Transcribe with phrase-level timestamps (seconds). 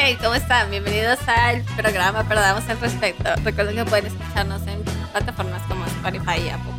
[0.00, 0.70] Hey, ¿cómo están?
[0.70, 3.24] Bienvenidos al programa Perdamos el Respecto.
[3.42, 4.80] Recuerden que pueden escucharnos en
[5.12, 6.72] plataformas como Spotify y Apple.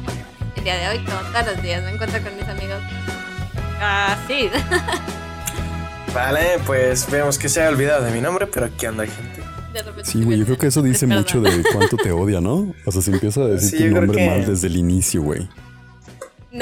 [0.55, 2.81] El día de hoy, como todos los días, me encuentro con mis amigos.
[3.81, 4.49] Ah, sí.
[6.13, 9.43] Vale, pues vemos que se ha olvidado de mi nombre, pero aquí anda gente.
[9.73, 12.73] De repente Sí, güey, yo creo que eso dice mucho de cuánto te odia, ¿no?
[12.85, 15.47] O sea, se empieza a decir Sí, tu nombre que- mal desde el inicio, güey.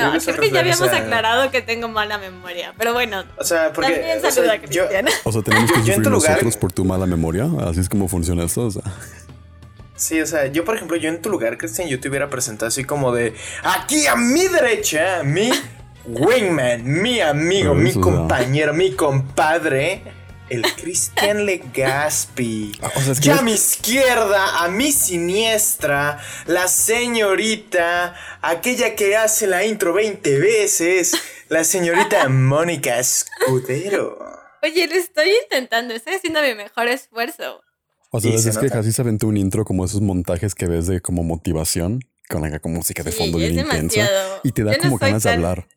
[0.03, 2.73] No, Creo que ya habíamos aclarado que tengo mala memoria.
[2.77, 3.91] Pero bueno, O sea, porque.
[3.93, 4.85] también o sea, saluda a yo-.
[5.23, 7.47] O sea, tenemos que Yo- yo en sufrir lugar- nosotros por tu mala memoria.
[7.67, 8.65] Así es como funciona esto.
[8.67, 8.83] O sea,
[9.95, 12.67] Sí, o sea, yo por ejemplo, yo en tu lugar, Cristian, yo te hubiera presentado
[12.67, 13.33] así como de
[13.63, 15.49] aquí a mi derecha, mi
[16.05, 20.03] wingman, mi amigo, mi compañero, mi compadre,
[20.49, 22.71] el Cristian Legaspi.
[22.81, 28.15] Ah, o sea, es que Ya es- a mi izquierda, a mi siniestra, la señorita,
[28.41, 31.13] aquella que hace la intro 20 veces,
[31.49, 34.17] la señorita Mónica Escudero.
[34.63, 35.93] Oye, lo estoy intentando.
[35.93, 37.61] Estoy haciendo mi mejor esfuerzo.
[38.11, 40.87] o sea se es que casi se aventó un intro como esos montajes que ves
[40.87, 44.07] de como motivación, con acá como música de fondo bien intensa.
[44.43, 45.67] Y te da Yo no como soy ganas de tan- hablar.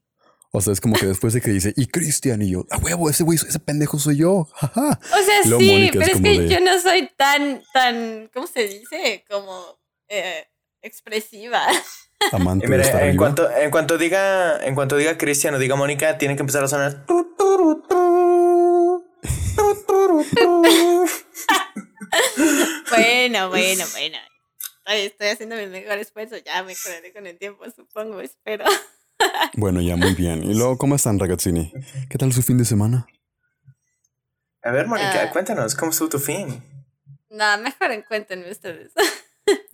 [0.52, 3.08] O sea, es como que después de que dice, y Cristian, y yo, a huevo,
[3.08, 4.44] ese güey, ese pendejo soy yo.
[4.54, 4.98] jaja".
[5.12, 7.62] O sea, Luego sí, Mónica pero es es, como que de- yo no soy tan,
[7.72, 9.24] tan, ¿cómo se dice?
[9.30, 10.46] Como eh,
[10.82, 11.64] expresiva.
[12.32, 13.22] Amante mira, estar en arriba.
[13.22, 16.68] cuanto, en cuanto diga, en cuanto diga Cristian o diga Mónica, tiene que empezar a
[16.68, 17.06] sonar.
[17.06, 19.06] tu, turu, tu,
[19.56, 20.62] tu, turu, tu.
[22.90, 24.18] bueno, bueno, bueno.
[24.84, 26.36] Estoy, estoy haciendo mi mejor esfuerzo.
[26.44, 28.64] Ya mejoraré con el tiempo, supongo, espero.
[29.54, 30.42] Bueno, ya, muy bien.
[30.44, 31.72] Y luego, ¿cómo están, ragazzini?
[32.08, 33.06] ¿Qué tal su fin de semana?
[34.62, 35.30] A ver, Mónica, Ah.
[35.32, 36.62] cuéntanos, ¿cómo estuvo tu fin?
[37.30, 38.92] No, mejor cuéntenme ustedes.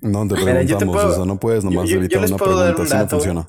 [0.01, 2.19] No, te Mira, yo te preguntamos, puedo- o sea, no puedes nomás yo- yo evitar
[2.25, 3.49] una pregunta, un así no funciona.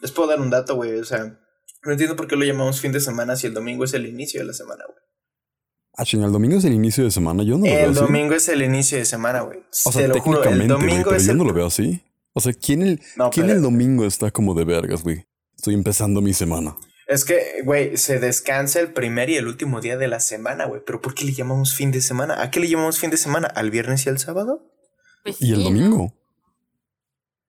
[0.00, 0.98] Les puedo dar un dato, güey.
[0.98, 1.38] O sea,
[1.84, 4.40] no entiendo por qué lo llamamos fin de semana si el domingo es el inicio
[4.40, 4.98] de la semana, güey.
[5.94, 8.00] Ah, ching, el domingo es el inicio de semana, yo no lo veo El así.
[8.00, 9.60] domingo es el inicio de semana, güey.
[9.84, 11.38] O sea, Te lo juro, el técnicamente, güey, domingo pero es yo el...
[11.38, 12.02] no lo veo así.
[12.34, 15.26] O sea, ¿quién el, No, ¿quién pero- el domingo está como de vergas, güey?
[15.56, 16.74] Estoy empezando mi semana.
[17.08, 20.80] Es que, güey, se descansa el primer y el último día de la semana, güey.
[20.86, 22.40] Pero ¿por qué le llamamos fin de semana?
[22.42, 23.48] ¿A qué le llamamos fin de semana?
[23.48, 24.70] ¿Al viernes y al sábado?
[25.24, 26.14] Pues ¿Y el domingo?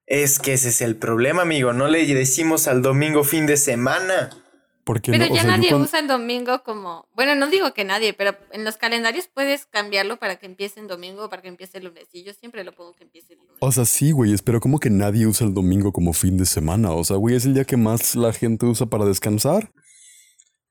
[0.06, 1.72] Es que ese es el problema, amigo.
[1.72, 4.30] No le decimos al domingo fin de semana.
[4.86, 7.08] Porque Pero no, o ya sea, nadie cuando- usa el domingo como.
[7.16, 10.88] Bueno, no digo que nadie, pero en los calendarios puedes cambiarlo para que empiece en
[10.88, 12.08] domingo o para que empiece el lunes.
[12.12, 13.56] Y yo siempre lo pongo que empiece el lunes.
[13.62, 16.92] O sea, sí, güey, pero como que nadie usa el domingo como fin de semana.
[16.92, 19.72] O sea, güey, es el día que más la gente usa para descansar.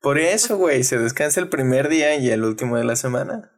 [0.00, 3.50] Por eso, güey, se descansa el primer día y el último de la semana.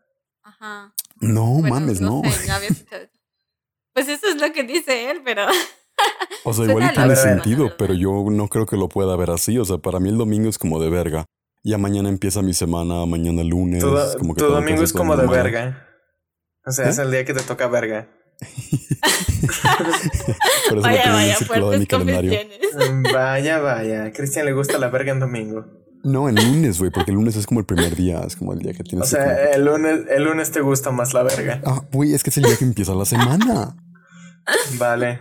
[0.42, 0.94] Ajá.
[1.20, 2.22] No Bueno, mames, no.
[2.30, 3.12] sé, no había escuchado eso.
[3.92, 5.46] Pues eso es lo que dice él, pero.
[6.44, 9.58] O sea, igual y tiene sentido, pero yo no creo que lo pueda ver así.
[9.58, 11.24] O sea, para mí el domingo es como de verga.
[11.62, 13.82] Ya mañana empieza mi semana, mañana lunes.
[13.82, 13.88] Tu,
[14.18, 15.88] como que tu domingo es como de verga.
[16.66, 16.90] O sea, ¿Eh?
[16.90, 18.08] es el día que te toca verga.
[20.68, 22.40] Por eso vaya, vaya, el círculo de mi fuertes calendario.
[22.40, 22.90] confesiones.
[22.90, 24.04] Mm, vaya, vaya.
[24.04, 25.64] A Cristian le gusta la verga en domingo.
[26.02, 28.58] No, el lunes, güey, porque el lunes es como el primer día, es como el
[28.58, 31.62] día que O tienes que sea, el lunes, el lunes te gusta más la verga.
[31.64, 33.74] Ah, güey, es que es el día que empieza la semana.
[34.78, 35.20] Vale.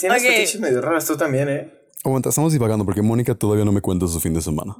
[0.00, 0.28] Tienes Ok.
[0.28, 1.74] fetiches medio raros tú también, ¿eh?
[2.04, 4.76] Aguanta, estamos divagando porque Mónica todavía no me cuenta su fin de semana.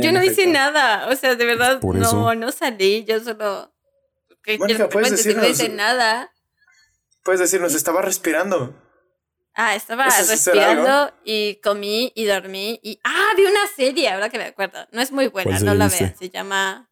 [0.00, 1.08] Yo En no hice nada.
[1.08, 2.34] O sea, de verdad, Por no, eso.
[2.34, 3.04] no salí.
[3.04, 3.72] Yo solo.
[4.58, 5.48] Mónica, yo ¿puedes que no decirnos?
[5.50, 6.30] hice nada.
[7.22, 8.78] Puedes decirnos, estaba respirando.
[9.54, 14.10] Ah, estaba ¿Eso es hacer respirando y comí y dormí y ah, vi una serie,
[14.10, 14.78] ahora que me acuerdo.
[14.92, 16.14] No es muy buena, ¿Cuál no la vean.
[16.18, 16.90] Se llama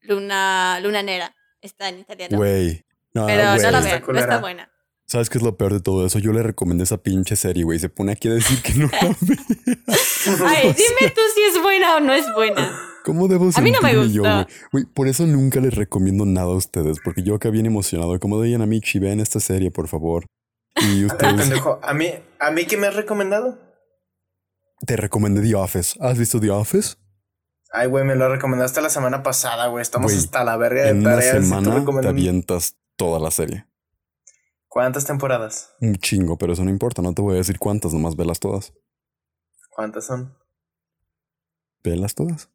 [0.00, 1.34] Luna Luna Nera.
[1.60, 2.36] Está en italiano.
[2.38, 2.86] Güey.
[3.12, 4.70] No, pero no la vean, no está buena.
[5.10, 6.20] ¿Sabes qué es lo peor de todo eso?
[6.20, 7.78] Yo le recomendé esa pinche serie, güey.
[7.78, 9.36] y Se pone aquí a decir que no la ve.
[10.46, 12.70] Ay, dime tú si es buena o no es buena.
[13.04, 14.46] ¿Cómo debo A mí no me sentirme yo, gustó.
[14.70, 14.84] güey?
[14.84, 18.54] Por eso nunca les recomiendo nada a ustedes, porque yo acá bien emocionado, como de
[18.54, 20.26] a Michi, vean esta serie, por favor.
[20.76, 22.06] Y A ver, ustedes pendejo, ¿a mí,
[22.38, 23.58] ¿a mí qué me has recomendado?
[24.86, 25.98] te recomendé The Office.
[26.00, 26.94] ¿Has visto The Office?
[27.72, 29.82] Ay, güey, me lo recomendaste la semana pasada, güey.
[29.82, 31.34] Estamos hasta la verga de En una tareas.
[31.34, 33.66] y tú semana te avientas toda la serie.
[34.70, 35.72] ¿Cuántas temporadas?
[35.80, 38.72] Un chingo, pero eso no importa, no te voy a decir cuántas, nomás velas todas.
[39.68, 40.32] ¿Cuántas son?
[41.82, 42.48] Velas todas.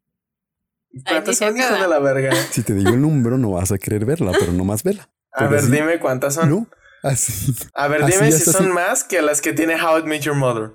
[1.05, 2.33] ¿Cuántas dije son, hijo de la verga?
[2.51, 5.09] Si te digo el número, no vas a querer verla, pero nomás vela.
[5.33, 6.49] A Pero ver, dime cuántas son.
[6.49, 6.67] ¿No?
[7.03, 7.53] Así.
[7.73, 8.71] A ver, Así dime si son así.
[8.73, 10.71] más que las que tiene How I Met Your Mother.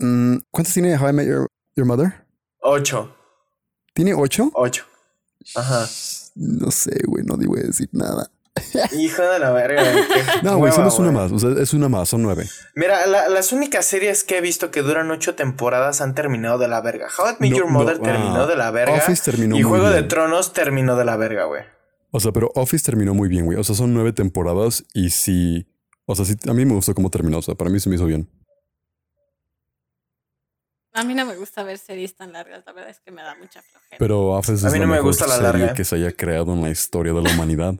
[0.00, 1.46] Mm, ¿Cuántas tiene How I Met Your,
[1.76, 2.26] Your Mother?
[2.62, 3.14] Ocho.
[3.94, 4.50] ¿Tiene ocho?
[4.54, 4.84] Ocho.
[5.54, 5.86] Ajá.
[6.34, 8.28] No sé, güey, no te voy a decir nada.
[8.92, 9.82] Hijo de la verga.
[10.42, 11.32] No, güey, solo es una más.
[11.32, 12.46] O sea, es una más, son nueve.
[12.74, 16.68] Mira, la- las únicas series que he visto que duran ocho temporadas han terminado de
[16.68, 17.08] la verga.
[17.16, 18.94] How I Met No, Your Mother no, terminó ah, de la verga.
[18.96, 20.02] Office terminó y muy Juego de.
[20.02, 21.62] Tronos terminó de la verga, güey.
[22.10, 23.58] O sea, pero Office terminó muy bien, güey.
[23.58, 25.66] O sea, son nueve temporadas y sí.
[26.06, 27.38] O sea, sí, a mí me gustó cómo terminó.
[27.38, 28.30] O sea, para mí se me hizo bien.
[30.94, 33.36] A mí no me gusta ver series tan largas, la verdad es que me da
[33.36, 33.96] mucha flojera.
[33.98, 35.74] Pero Office A es la me mejor gusta la serie larga.
[35.74, 37.74] que se haya creado en la historia de la humanidad.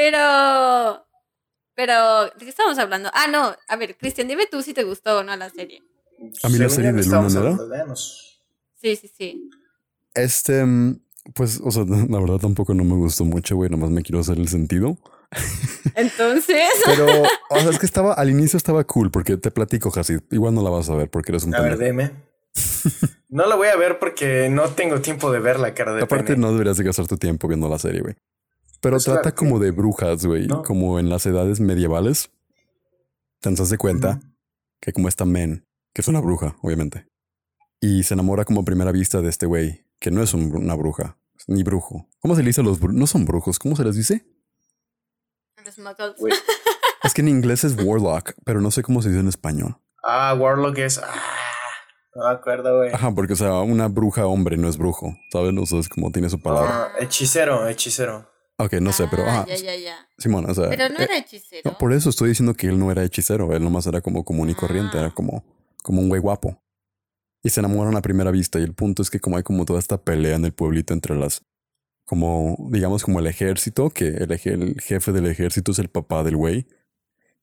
[0.00, 1.06] Pero.
[1.74, 2.24] Pero.
[2.24, 3.10] ¿De qué estamos hablando?
[3.12, 3.54] Ah, no.
[3.68, 5.82] A ver, Cristian, dime tú si te gustó o no la serie.
[6.42, 8.40] A mí la serie de Luna Anos.
[8.80, 9.50] Sí, sí, sí.
[10.14, 11.02] Este, mm,
[11.34, 13.68] pues, o sea, la verdad tampoco no me gustó mucho, güey.
[13.68, 14.96] Nomás me quiero hacer el sentido.
[15.94, 16.70] Entonces.
[16.86, 17.06] Pero,
[17.50, 20.20] o sea, es que estaba, al inicio estaba cool porque te platico, Hasid.
[20.30, 22.10] Igual no la vas a ver porque eres un A ver, dime.
[23.28, 26.32] No la voy a ver porque no tengo tiempo de ver la cara de Aparte,
[26.32, 26.38] pene.
[26.38, 28.16] no deberías de gastar tu tiempo viendo la serie, güey.
[28.80, 30.46] Pero Pues trata claro como de brujas, güey.
[30.46, 30.62] No.
[30.62, 32.30] Como en las edades medievales.
[33.40, 34.20] Te das de cuenta
[34.80, 37.06] que como esta Men, que es una bruja, obviamente.
[37.80, 40.74] Y se enamora como a primera vista de este güey, que no es un- una
[40.74, 42.08] bruja, ni brujo.
[42.20, 42.96] ¿Cómo se le dice a los brujos?
[42.98, 44.26] No son brujos, ¿cómo se les dice?
[45.64, 46.16] Los muggles.
[46.18, 46.32] Güey.
[47.02, 49.78] Es que en inglés es warlock, pero no sé cómo se dice en español.
[50.04, 50.98] Ah, Warlock es.
[50.98, 51.10] Ah,
[52.14, 52.92] no me acuerdo, güey.
[52.92, 55.54] Ajá, porque o sea, una bruja hombre no es brujo, ¿sabes?
[55.58, 56.70] O sea, es como tiene su palabra.
[56.70, 58.29] Ah, hechicero, hechicero.
[58.64, 59.46] Ok, no sé, pero Ah, ajá.
[59.46, 60.08] Ya, ya, ya.
[60.18, 60.68] Simón, o sea.
[60.68, 61.70] Pero no eh, era hechicero.
[61.70, 64.50] no, por eso estoy diciendo que él no era hechicero, él nomás era como común
[64.50, 65.00] y corriente, Ah.
[65.00, 65.44] era como,
[65.82, 66.62] como un güey guapo.
[67.42, 68.58] Y se enamoran a primera vista.
[68.60, 71.16] Y el punto es que como hay como toda esta pelea en el pueblito entre
[71.16, 71.42] las,
[72.04, 76.22] como, digamos, como el ejército, que el, eje- el jefe del ejército es el papá
[76.22, 76.66] del güey.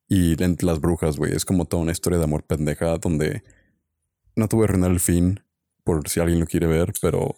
[0.07, 3.43] Y entre las brujas, güey, es como toda una historia de amor pendeja donde
[4.35, 5.39] no te voy a arruinar el fin
[5.83, 7.35] por si alguien lo quiere ver, pero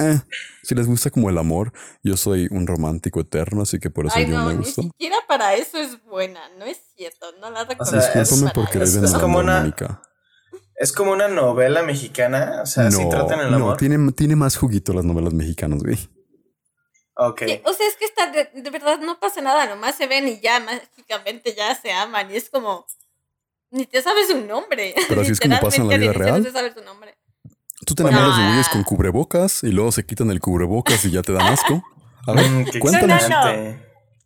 [0.00, 0.20] eh,
[0.62, 4.16] si les gusta como el amor, yo soy un romántico eterno, así que por eso
[4.16, 4.82] Ay, yo no, me ni gustó.
[4.82, 6.40] siquiera para eso es buena.
[6.58, 7.26] No es cierto.
[7.40, 8.00] No la recomiendo.
[8.00, 10.02] sea, Discúlpame es- por querer es- es como a una- Mónica.
[10.76, 12.60] Es como una novela mexicana.
[12.62, 13.76] O sea, si tratan el no, amor.
[13.76, 15.98] tiene, tiene más juguito las novelas mexicanas, güey.
[17.16, 17.42] Ok.
[17.46, 20.26] Sí, o sea, es que está de, de verdad no pasa nada, nomás se ven
[20.26, 22.86] y ya mágicamente ya se aman y es como
[23.70, 24.94] ni te sabes su nombre.
[25.08, 26.38] Pero así es como pasa en la vida real.
[26.38, 27.14] No te sabes su nombre.
[27.86, 28.48] Tú te enamoras de No.
[28.48, 31.82] güeyes con cubrebocas y luego se quitan el cubrebocas y ya te dan asco.
[32.26, 33.28] A ver, Mm, cuéntanos.
[33.28, 33.74] No, no.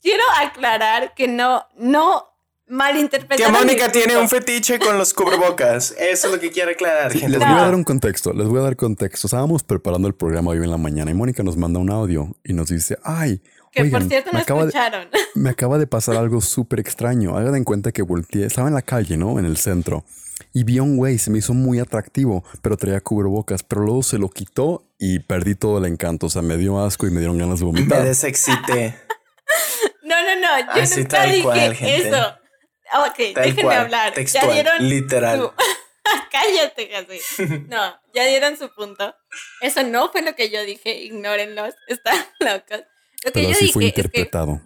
[0.02, 2.24] Quiero aclarar que no, no
[2.66, 3.46] malinterpretar.
[3.46, 5.92] Que Mónica tiene un fetiche con los cubrebocas.
[5.98, 7.38] Eso es lo que quiere aclarar, Sí, gente.
[7.38, 9.26] les voy a dar un contexto, les voy a dar contexto.
[9.26, 12.52] Estábamos preparando el programa hoy en la mañana y Mónica nos manda un audio y
[12.52, 13.40] nos dice, ay,
[13.75, 15.09] Que oigan, por cierto no me, acaba de, escucharon.
[15.35, 17.37] me acaba de pasar algo súper extraño.
[17.37, 19.38] Hagan en cuenta que volteé, estaba en la calle, ¿no?
[19.38, 20.05] En el centro.
[20.53, 24.03] Y vi a un güey, se me hizo muy atractivo, pero traía cubrebocas, pero luego
[24.03, 26.26] se lo quitó y perdí todo el encanto.
[26.26, 28.03] O sea, me dio asco y me dieron ganas de Me vomitar.
[28.05, 28.97] desexcité.
[30.03, 32.09] No, no, no, yo Así nunca tal dije cual, gente.
[32.09, 32.26] eso.
[33.06, 34.12] Ok, Tal déjenme cual, hablar.
[34.12, 35.38] textual, ya dieron literal.
[35.41, 35.53] su-
[36.31, 37.65] Cállate, José.
[37.69, 39.15] No, ya dieron su punto.
[39.61, 41.03] Eso no fue lo que yo dije.
[41.03, 41.75] Ignórenlos.
[41.88, 42.82] Están locos.
[43.25, 44.61] Lo que Pero yo así dije fue es que interpretado.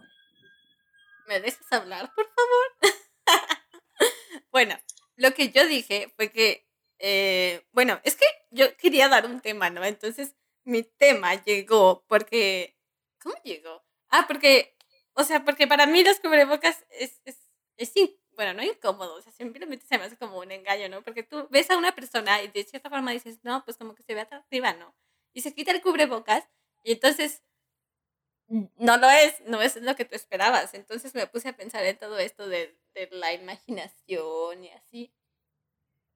[1.27, 2.95] ¿Me dejas hablar, por favor?
[4.53, 4.77] bueno,
[5.17, 6.67] lo que yo dije fue que,
[6.99, 9.85] eh, bueno, es que yo quería dar un tema, ¿no?
[9.85, 10.35] Entonces,
[10.65, 12.77] mi tema llegó porque,
[13.23, 13.85] ¿cómo llegó?
[14.11, 14.77] Ah, porque,
[15.15, 17.39] o sea, porque para mí los cubrebocas es, es,
[17.77, 21.03] es in- bueno, no incómodo, o sea, simplemente se me hace como un engaño, ¿no?
[21.03, 24.03] Porque tú ves a una persona y de cierta forma dices, no, pues como que
[24.03, 24.95] se ve atractiva, ¿no?
[25.35, 26.49] Y se quita el cubrebocas
[26.85, 27.43] y entonces
[28.49, 30.75] no lo es, no es lo que tú esperabas.
[30.75, 35.13] Entonces me puse a pensar en todo esto de, de la imaginación y así.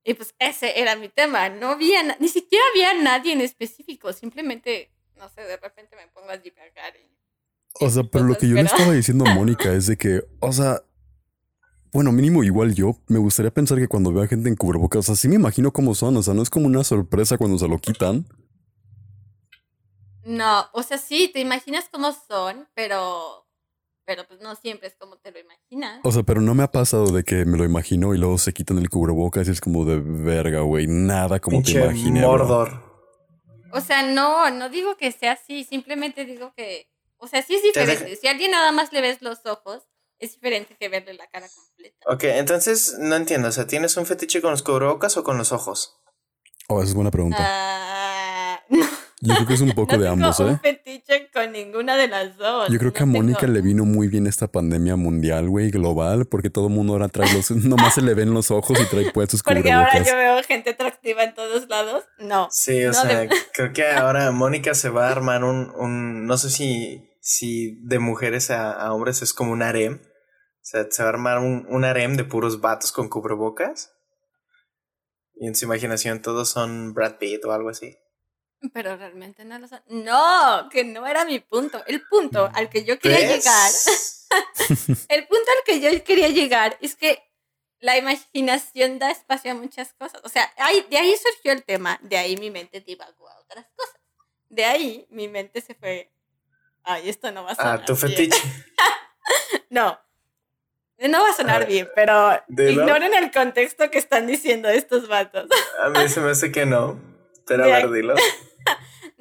[0.04, 1.48] Y pues ese era mi tema.
[1.48, 4.12] No había, ni siquiera había nadie en específico.
[4.12, 6.94] Simplemente, no sé, de repente me pongo a divagar.
[6.96, 10.24] Y, O sea, pero lo que yo le estaba diciendo a Mónica es de que,
[10.40, 10.82] o sea,
[11.92, 15.28] bueno, mínimo igual yo, me gustaría pensar que cuando veo a gente en cubrebocas, así
[15.28, 18.26] me imagino cómo son, o sea, no es como una sorpresa cuando se lo quitan.
[20.24, 23.46] No, o sea, sí, te imaginas cómo son, pero,
[24.04, 26.00] pero pues no siempre es como te lo imaginas.
[26.04, 28.52] O sea, pero no me ha pasado de que me lo imagino y luego se
[28.52, 32.20] quitan el cubrebocas y es como de verga, güey, nada como te Pinche imaginé.
[32.20, 32.28] bro.
[32.30, 32.92] Mordor.
[33.72, 37.62] O sea, no, no digo que sea así, simplemente digo que, o sea, sí es
[37.62, 38.16] Te diferente.
[38.16, 39.82] Si a alguien nada más le ves los ojos,
[40.18, 41.96] es diferente que verle la cara completa.
[42.06, 43.48] Ok, entonces no entiendo.
[43.48, 45.98] O sea, ¿tienes un fetiche con los cubrebocas o con los ojos?
[46.68, 47.38] Oh, esa es buena pregunta.
[47.40, 48.41] Ah,
[49.24, 50.44] Yo creo que es un poco no de tengo ambos, ¿eh?
[50.44, 52.68] un fetiche con ninguna de las dos.
[52.68, 56.26] Yo creo que a Mónica tengo- le vino muy bien esta pandemia mundial, güey, global,
[56.26, 59.12] porque todo el mundo ahora trae los, nomás se le ven los ojos y trae
[59.12, 60.10] puestos Porque ahora cubrebocas.
[60.12, 62.04] yo veo gente atractiva en todos lados.
[62.18, 62.48] No.
[62.50, 66.26] Sí, o No, sea, de- creo que ahora Mónica se va a armar un, un
[66.26, 70.00] no sé si si de mujeres a, a hombres es como un harem.
[70.02, 73.92] O sea, se va a armar un, un harem de puros vatos con cubrebocas.
[75.36, 77.96] Y en su imaginación todos son Brad Pitt o algo así.
[78.72, 79.80] Pero realmente no lo son.
[79.88, 81.82] No, que no era mi punto.
[81.86, 83.44] El punto al que yo quería ¿Ves?
[83.44, 84.96] llegar.
[85.08, 87.22] el punto al que yo quería llegar es que
[87.80, 90.20] la imaginación da espacio a muchas cosas.
[90.24, 91.98] O sea, ahí, de ahí surgió el tema.
[92.02, 94.00] De ahí mi mente divagó a otras cosas.
[94.48, 96.12] De ahí mi mente se fue.
[96.84, 97.80] Ay, esto no va a sonar.
[97.80, 98.08] Ah, tu bien".
[98.10, 98.38] fetiche.
[99.70, 99.98] No.
[100.98, 105.48] No va a sonar Ah, bien, pero ignoren el contexto que están diciendo estos vatos.
[105.82, 107.00] A mí se me hace que no.
[107.46, 108.14] Pero a ver, dilo.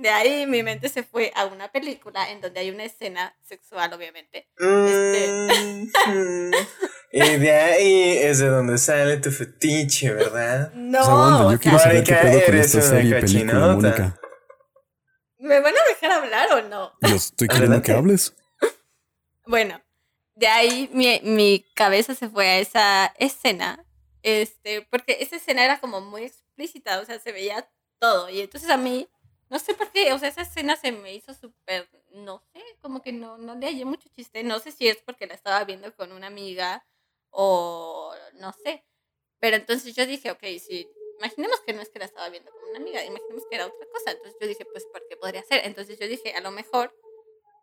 [0.02, 3.94] De ahí mi mente se fue a una película en donde hay una escena sexual,
[3.94, 4.48] obviamente.
[4.60, 5.88] Mm,
[7.12, 10.72] y de ahí es de donde sale tu fetiche, ¿verdad?
[10.74, 13.10] No, O sea, aguanta, o yo quiero saber qué pedo con eres esta una serie
[13.10, 13.76] y película, cochinota.
[13.76, 14.18] Mónica.
[15.38, 16.94] ¿me van a dejar hablar o no?
[17.02, 18.36] Yo estoy queriendo que hables.
[19.46, 19.82] Bueno,
[20.36, 23.86] de ahí mi, mi cabeza se fue a esa escena,
[24.24, 27.68] este, porque esa escena era como muy explícita, o sea, se veía
[28.00, 28.30] todo.
[28.30, 29.08] Y entonces a mí,
[29.52, 33.02] no sé por qué, o sea, esa escena se me hizo súper, no sé, como
[33.02, 34.44] que no, no le hallé mucho chiste.
[34.44, 36.86] No sé si es porque la estaba viendo con una amiga
[37.32, 38.86] o no sé.
[39.40, 42.64] Pero entonces yo dije, ok, si imaginemos que no es que la estaba viendo con
[42.70, 44.12] una amiga, imaginemos que era otra cosa.
[44.12, 45.66] Entonces yo dije, pues, ¿por qué podría ser?
[45.66, 46.98] Entonces yo dije, a lo mejor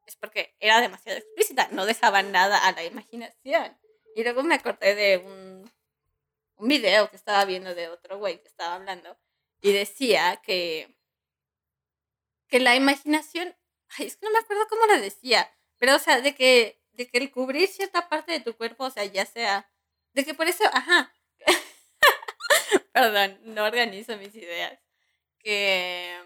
[0.04, 3.78] es porque era demasiado explícita, no dejaba nada a la imaginación.
[4.14, 5.73] Y luego me acordé de un,
[6.57, 9.16] un video que estaba viendo de otro güey que estaba hablando
[9.62, 10.98] y decía que,
[12.49, 13.55] que la imaginación,
[13.97, 17.09] ay, es que no me acuerdo cómo lo decía, pero o sea, de que, de
[17.09, 19.71] que el cubrir cierta parte de tu cuerpo, o sea, ya sea,
[20.14, 21.14] de que por eso, ajá,
[22.93, 24.78] perdón, no organizo mis ideas,
[25.38, 26.19] que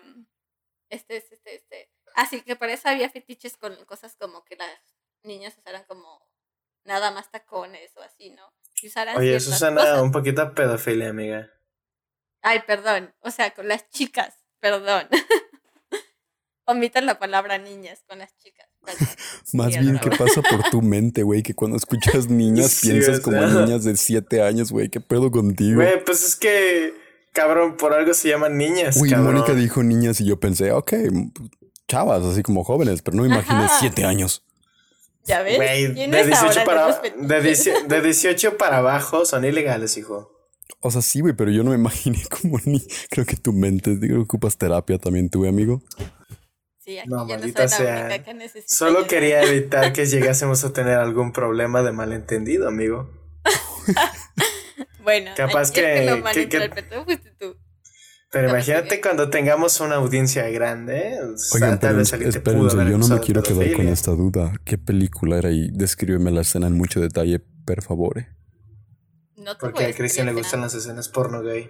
[0.88, 4.78] este, este, este, este, así que por eso había fetiches con cosas como que las
[5.22, 6.26] niñas usaran como
[6.84, 8.52] nada más tacones o así, ¿no?
[8.80, 10.02] Y usaran Oye, eso suena cosas.
[10.02, 11.52] un poquito a pedofilia, amiga.
[12.42, 13.14] Ay, perdón.
[13.20, 14.36] O sea, con las chicas.
[14.58, 15.08] Perdón.
[16.64, 18.66] Omitan la palabra niñas con las chicas.
[19.52, 21.42] Más Sí, bien, ¿qué pasa por tu mente, güey?
[21.42, 23.48] Que cuando escuchas niñas Sí, piensas como sea.
[23.60, 24.88] niñas de 7 años, güey.
[24.88, 25.76] ¿Qué pedo contigo?
[25.76, 26.94] Güey, pues es que,
[27.32, 29.34] cabrón, por algo se llaman niñas, Uy, cabrón.
[29.34, 30.92] Mónica dijo niñas y yo pensé, ok,
[31.88, 33.76] chavas, así como jóvenes, pero no me imaginé Ajá.
[33.80, 34.44] 7 años.
[35.24, 35.56] ¿Ya ves?
[35.56, 40.32] Güey, de ¿Quiénes 18 ahora para, de, 18, de 18 para abajo son ilegales, hijo.
[40.80, 42.82] O sea, sí, güey, pero yo no me imaginé como ni.
[43.10, 45.80] Creo que tu mente, creo que ocupas terapia también, tú, amigo.
[46.84, 48.00] Sí, aquí No, yo no soy la sea.
[48.06, 49.08] única que necesita Solo ayuda.
[49.08, 53.10] quería evitar que llegásemos a tener algún problema de malentendido, amigo.
[55.02, 57.56] Bueno, Capaz que lo que- malinterpretó fuiste tú.
[58.30, 61.18] Pero No, imagínate cuando tengamos una audiencia grande.
[61.20, 63.72] o sea, Oigan, tal vez alguien te pudo espérense, haber yo no me quiero quedar
[63.72, 64.52] con esta duda.
[64.64, 65.50] ¿Qué película era?
[65.50, 68.24] Y descríbeme la escena en mucho detalle, per favor.
[69.36, 71.68] No te Porque voy a Cristian le gustan las escenas porno gay.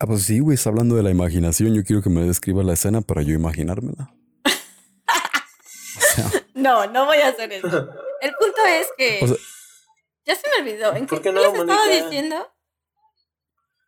[0.00, 1.74] Ah, pues sí, güey, está hablando de la imaginación.
[1.74, 4.14] Yo quiero que me describa la escena para yo imaginármela.
[4.44, 7.66] O sea, No, no voy a hacer eso.
[8.20, 9.18] El punto es que.
[9.22, 9.36] O sea-
[10.24, 10.94] ya se me olvidó.
[10.94, 12.36] ¿En ¿Por qué, qué no, les estaba diciendo?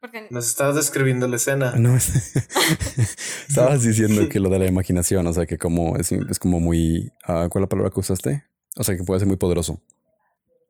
[0.00, 1.72] Porque Nos estabas describiendo la escena.
[1.76, 2.34] no es-
[3.48, 7.12] Estabas diciendo que lo de la imaginación, o sea, que como es, es como muy.
[7.24, 8.44] ah, ¿Cuál es la palabra que usaste?
[8.76, 9.82] O sea, que puede ser muy poderoso.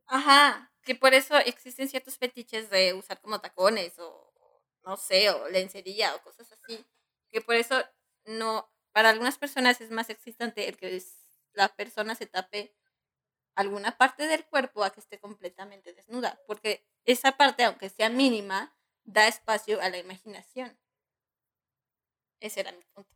[0.09, 4.19] Ajá, que por eso existen ciertos fetiches de usar como tacones o
[4.84, 6.84] no sé, o lencería o cosas así.
[7.30, 7.82] Que por eso
[8.25, 11.16] no, para algunas personas es más excitante el que es-
[11.52, 12.75] la persona se tape
[13.54, 18.76] alguna parte del cuerpo a que esté completamente desnuda, porque esa parte, aunque sea mínima,
[19.04, 20.78] da espacio a la imaginación.
[22.40, 23.10] Ese era mi punto.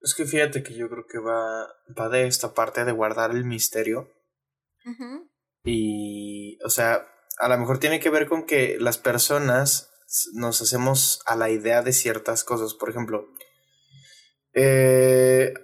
[0.00, 1.66] Es que fíjate que yo creo que va,
[1.98, 4.12] va de esta parte de guardar el misterio.
[5.64, 7.08] Y, o sea,
[7.38, 9.90] a lo mejor tiene que ver con que las personas
[10.34, 12.74] nos hacemos a la idea de ciertas cosas.
[12.74, 13.28] Por ejemplo,
[14.54, 15.54] eh,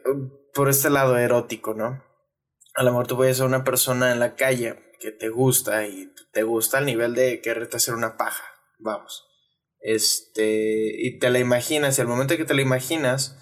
[0.55, 2.05] por este lado erótico, ¿no?
[2.75, 6.13] A lo mejor tú ves a una persona en la calle que te gusta y
[6.33, 8.45] te gusta al nivel de quererte hacer una paja,
[8.79, 9.27] vamos.
[9.81, 13.37] Este, y te la imaginas, y al momento que te la imaginas,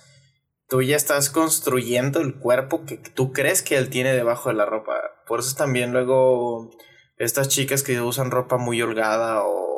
[0.69, 4.65] tú ya estás construyendo el cuerpo que tú crees que él tiene debajo de la
[4.65, 4.95] ropa.
[5.27, 6.71] Por eso también luego
[7.19, 9.70] estas chicas que usan ropa muy holgada o,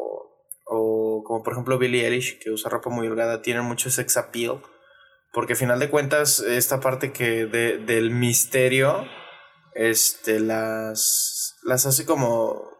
[1.23, 4.61] como por ejemplo Billie Eilish que usa ropa muy holgada tienen mucho sex appeal.
[5.33, 9.07] Porque al final de cuentas esta parte que de- del misterio
[9.75, 12.71] este las las hace como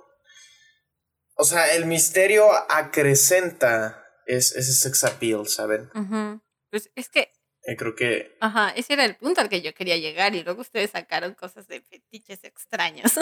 [1.35, 5.91] o sea, el misterio acrecenta es, ese sex appeal, ¿saben?
[5.95, 6.41] Ujú.
[6.71, 7.33] Pues es que
[7.65, 8.37] Eh, creo que...
[8.41, 11.67] Ajá, ese era el punto al que yo quería llegar y luego ustedes sacaron cosas
[11.69, 13.13] de fetiches extraños.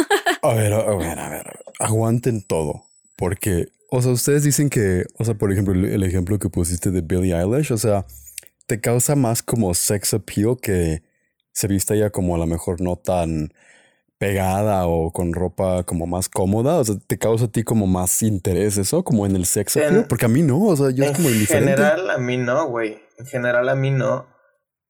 [0.42, 2.86] A ver, a ver, a ver, aguanten todo,
[3.20, 7.02] porque, o sea, ustedes dicen que, o sea, por ejemplo, el, ejemplo que pusiste de
[7.02, 8.06] Billie Eilish, o sea,
[8.66, 11.02] te causa más como sex appeal que
[11.52, 13.52] se vista ya como a lo mejor no tan
[14.16, 16.78] pegada o con ropa como más cómoda?
[16.78, 19.96] O sea, ¿te causa a ti como más interés eso, como en el sex appeal?
[19.96, 21.72] En- Porque a mí no, o sea, yo es como en indiferente.
[21.72, 23.02] general, a mí no, güey.
[23.18, 24.28] En general, a mí no.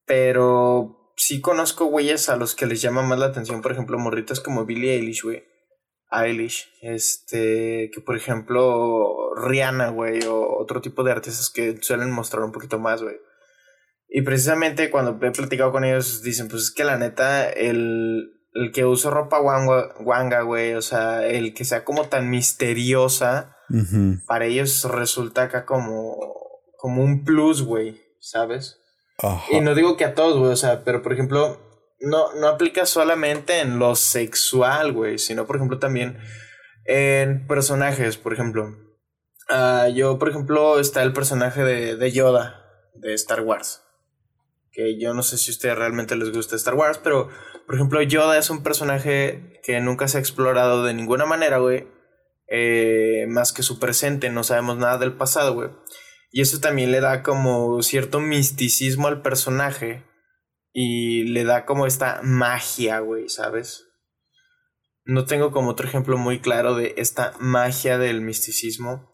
[0.06, 4.38] Pero sí conozco güeyes a los que les llama más la atención, por ejemplo, morritas
[4.38, 5.50] como Billie Eilish, güey.
[6.11, 12.43] Eilish, este, que por ejemplo, Rihanna, güey, o otro tipo de artistas que suelen mostrar
[12.43, 13.17] un poquito más, güey.
[14.09, 18.73] Y precisamente cuando he platicado con ellos, dicen, pues es que la neta, el, el
[18.73, 23.57] que usa ropa guanga, güey, o sea, el que sea como tan misteriosa,
[24.26, 26.17] para ellos resulta acá como,
[26.76, 28.81] como un plus, güey, ¿sabes?
[29.52, 31.69] Y no digo que a todos, güey, o sea, pero por ejemplo,
[32.00, 36.19] no, no aplica solamente en lo sexual, güey, sino por ejemplo también
[36.85, 38.76] en personajes, por ejemplo.
[39.49, 42.64] Ah, yo, por ejemplo, está el personaje de, de Yoda,
[42.95, 43.83] de Star Wars.
[44.73, 47.28] Que yo no sé si a ustedes realmente les gusta Star Wars, pero
[47.66, 51.87] por ejemplo, Yoda es un personaje que nunca se ha explorado de ninguna manera, güey.
[52.49, 55.71] eh, más que su presente, no sabemos nada del pasado, güey.
[56.33, 60.04] Y eso también le da como cierto misticismo al personaje.
[60.72, 63.86] Y le da como esta magia, güey, ¿sabes?
[65.04, 69.10] No tengo como otro ejemplo muy claro de esta magia del misticismo.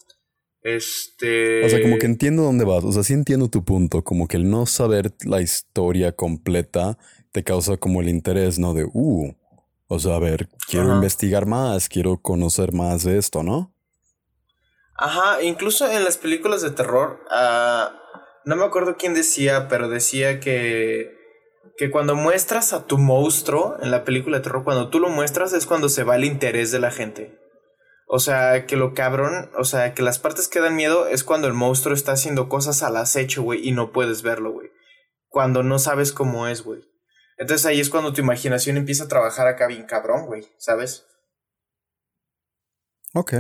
[0.63, 1.65] Este.
[1.65, 2.85] O sea, como que entiendo dónde vas.
[2.85, 4.03] O sea, sí entiendo tu punto.
[4.05, 6.99] Como que el no saber la historia completa
[7.33, 8.75] te causa como el interés, ¿no?
[8.75, 9.35] De, uh,
[9.89, 10.97] o sea, a ver, quiero Ajá.
[10.97, 13.73] investigar más, quiero conocer más de esto, ¿no?
[14.99, 17.93] Ajá, incluso en las películas de terror, ah,
[18.45, 21.16] no me acuerdo quién decía, pero decía que,
[21.77, 25.53] que cuando muestras a tu monstruo en la película de terror, cuando tú lo muestras
[25.53, 27.39] es cuando se va el interés de la gente.
[28.09, 31.49] O sea, que lo cabrón, o sea, que las partes que dan miedo es cuando
[31.49, 34.71] el monstruo está haciendo cosas al acecho, güey, y no puedes verlo, güey.
[35.29, 36.83] Cuando no sabes cómo es, güey.
[37.37, 41.05] Entonces ahí es cuando tu imaginación empieza a trabajar acá bien cabrón, güey, ¿sabes?
[43.13, 43.35] Ok.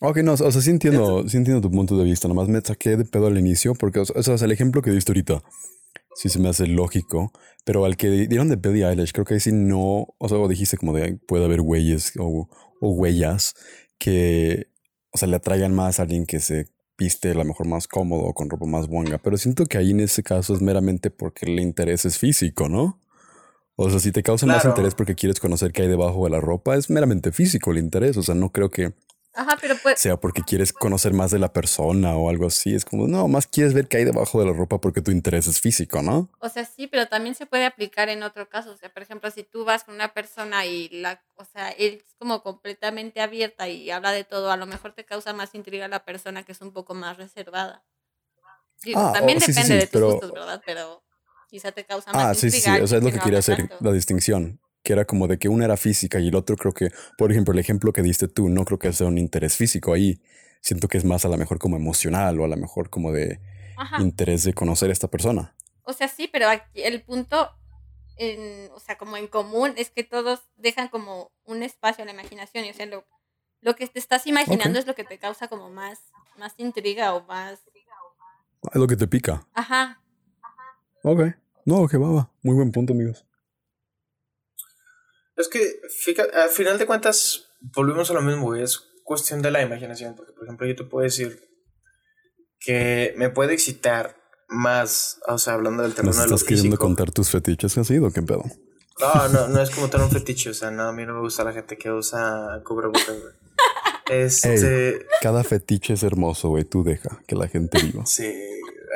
[0.00, 2.28] Ok, no, o sea, sí entiendo, sí entiendo tu punto de vista.
[2.28, 4.90] Nomás me saqué de pedo al inicio porque, o sea, o sea, el ejemplo que
[4.90, 5.42] diste ahorita
[6.16, 7.32] sí se me hace lógico.
[7.64, 10.48] Pero al que dieron de Billie Eilish, creo que ahí sí no, o sea, o
[10.48, 12.48] dijiste como de puede haber güeyes o,
[12.80, 13.54] o huellas
[13.98, 14.68] que,
[15.10, 16.66] o sea, le atraigan más a alguien que se
[16.98, 19.18] viste a lo mejor más cómodo o con ropa más buanga.
[19.18, 23.00] Pero siento que ahí en ese caso es meramente porque el interés es físico, ¿no?
[23.78, 24.70] O sea, si te causa más Claro.
[24.70, 28.16] interés porque quieres conocer qué hay debajo de la ropa, es meramente físico el interés.
[28.16, 28.94] O sea, no creo que
[29.36, 32.74] Ajá, pero pues, sea porque quieres conocer más de la persona o algo así.
[32.74, 35.46] Es como, no, más quieres ver qué hay debajo de la ropa porque tu interés
[35.46, 36.30] es físico, ¿no?
[36.40, 38.70] o sea, sí, pero también se puede aplicar en otro caso.
[38.72, 42.02] O sea, por ejemplo, si tú vas con una persona y la, o sea, es
[42.18, 46.04] como completamente abierta y habla de todo, a lo mejor te causa más intriga la
[46.04, 47.84] persona que es un poco más reservada.
[48.84, 50.62] Digo, Ah, también oh, sí, sí, depende sí, de tus pero- gustos, ¿verdad?
[50.64, 51.02] Pero
[51.48, 52.68] quizá te causa más Ah, sí, sí, sí.
[52.68, 53.76] intriga O sea, es lo que no quería hacer, tanto.
[53.80, 54.60] la distinción.
[54.86, 57.52] Que era como de que una era física y el otro creo que, por ejemplo,
[57.52, 60.22] el ejemplo que diste tú, no creo que sea un interés físico ahí.
[60.60, 63.40] Siento que es más a lo mejor como emocional o a lo mejor como de
[63.76, 64.00] Ajá.
[64.00, 65.56] interés de conocer a esta persona.
[65.82, 67.50] O sea, sí, pero aquí el punto,
[68.16, 72.12] en, o sea, como en común, es que todos dejan como un espacio a la
[72.12, 72.64] imaginación.
[72.64, 73.04] Y, o sea, lo,
[73.62, 75.98] lo que te estás imaginando es lo que te causa como más,
[76.38, 77.58] más intriga o más...
[78.72, 79.44] Es lo que te pica.
[79.52, 80.00] Ajá.
[81.02, 81.22] Ok.
[81.64, 82.30] No, que va, va.
[82.44, 83.26] Muy buen punto, amigos.
[85.36, 88.62] Es que, fíjate, al final de cuentas, volvemos a lo mismo, güey.
[88.62, 90.14] Es cuestión de la imaginación.
[90.16, 91.40] Porque, por ejemplo, yo te puedo decir
[92.60, 94.16] que me puede excitar
[94.48, 96.84] más, o sea, hablando del terreno Nos de lo estás queriendo físico.
[96.86, 98.10] contar tus fetiches, ¿has ido?
[98.10, 98.44] ¿Qué pedo?
[98.98, 100.50] No, no, no es como tener un fetiche.
[100.50, 103.34] O sea, no, a mí no me gusta la gente que usa cubrebocas, güey.
[104.08, 105.04] Este.
[105.20, 106.64] Cada fetiche es hermoso, güey.
[106.64, 108.06] Tú deja que la gente viva.
[108.06, 108.32] Sí.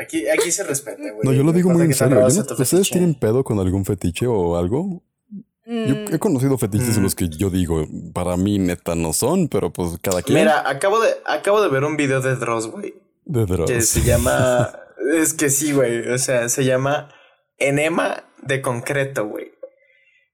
[0.01, 1.25] Aquí, aquí se respeta, güey.
[1.25, 2.21] No, yo lo digo muy en serio.
[2.21, 2.93] no- ¿Ustedes fetiche.
[2.93, 5.03] tienen pedo con algún fetiche o algo?
[5.71, 7.05] Yo Mm, he conocido fetiches en Mm.
[7.05, 10.39] los que yo digo, para mí neta no son, pero pues cada quien.
[10.39, 12.95] Mira, acabo de, acabo de ver un video de Dross, güey.
[13.25, 13.71] de drogas.
[13.71, 14.73] Que se llama.
[15.17, 16.09] es que sí, güey.
[16.09, 17.09] O sea, se llama
[17.59, 19.53] Enema de Concreto, güey.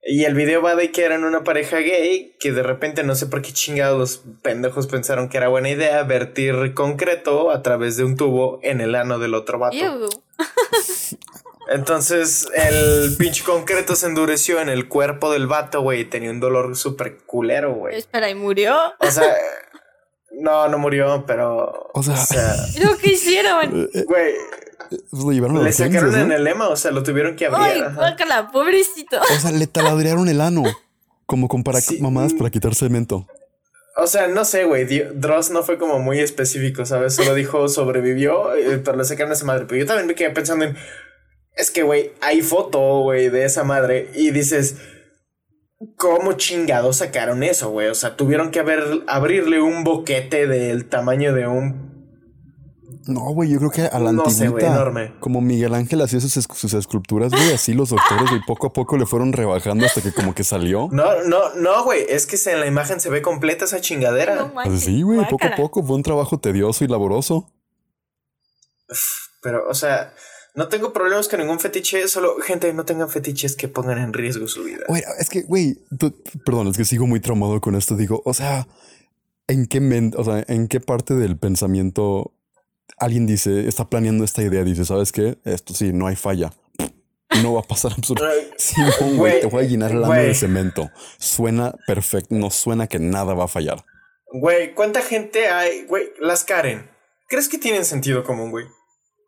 [0.09, 3.27] Y el video va de que eran una pareja gay que de repente no sé
[3.27, 8.05] por qué chingados los pendejos pensaron que era buena idea vertir concreto a través de
[8.05, 9.75] un tubo en el ano del otro vato.
[11.69, 16.01] Entonces el pinche concreto se endureció en el cuerpo del vato, güey.
[16.01, 17.95] y Tenía un dolor súper culero, güey.
[17.97, 18.75] Espera, ¿y murió?
[18.99, 19.35] O sea,
[20.31, 21.89] no, no murió, pero.
[21.93, 22.15] O sea-
[22.75, 23.81] ¿Pero qué hicieron?
[23.83, 24.33] Eh, eh, Güey,
[24.89, 26.25] Pues lo llevaron a Le urgencias, sacaron ¿no?
[26.25, 27.83] en el lema, o sea, lo tuvieron que abrir.
[27.83, 29.19] Ay, guácala, pobrecito.
[29.19, 30.63] O sea, le taladrearon el ano.
[31.25, 31.99] Como con para Sí.
[32.01, 33.27] mamadas para quitar cemento.
[33.97, 34.85] O sea, no sé, güey.
[34.85, 37.15] Dross no fue como muy específico, ¿sabes?
[37.15, 39.65] Solo dijo sobrevivió, eh, pero le sacaron a esa madre.
[39.67, 40.77] Pero yo también me quedé pensando en.
[41.57, 44.11] Es que, güey, hay foto, güey, de esa madre.
[44.15, 44.77] Y dices.
[45.95, 47.87] ¿Cómo chingados sacaron eso, güey?
[47.89, 51.87] O sea, tuvieron que haber, abrirle un boquete del tamaño de un.
[53.05, 55.13] No, güey, yo creo que a la No sé, enorme.
[55.19, 58.73] como Miguel Ángel hacía sus, esc- sus esculturas, güey, así los doctores, güey, poco a
[58.73, 60.89] poco le fueron rebajando hasta que como que salió.
[60.91, 62.05] No, no, no, güey.
[62.09, 64.35] Es que en la imagen se ve completa esa chingadera.
[64.35, 67.53] No Pues manches, sí, güey, poco a poco fue un trabajo tedioso y laboroso.
[69.43, 70.13] Pero, o sea,
[70.57, 72.07] no tengo problemas con ningún fetiche.
[72.09, 74.83] Solo, gente, no tengan fetiches que pongan en riesgo su vida.
[74.89, 75.77] Güey, es que, güey,
[76.45, 77.95] perdón, es que sigo muy traumado con esto.
[77.95, 78.67] Digo, o sea,
[79.47, 82.33] ¿en qué men- o sea, en qué parte del pensamiento
[82.97, 84.63] alguien dice, está planeando esta idea?
[84.63, 85.37] Dice, ¿sabes qué?
[85.45, 86.51] Esto sí, no hay falla.
[87.43, 88.57] No va a pasar absolutamente.
[88.99, 90.27] Güey, Güey, te voy a llenar el güey.
[90.27, 90.89] de cemento.
[91.19, 93.85] Suena perfecto, no suena que nada va a fallar.
[94.33, 95.85] Güey, ¿cuánta gente hay?
[95.85, 96.89] Güey, las Karen.
[97.29, 98.65] ¿Crees que tienen sentido común, güey?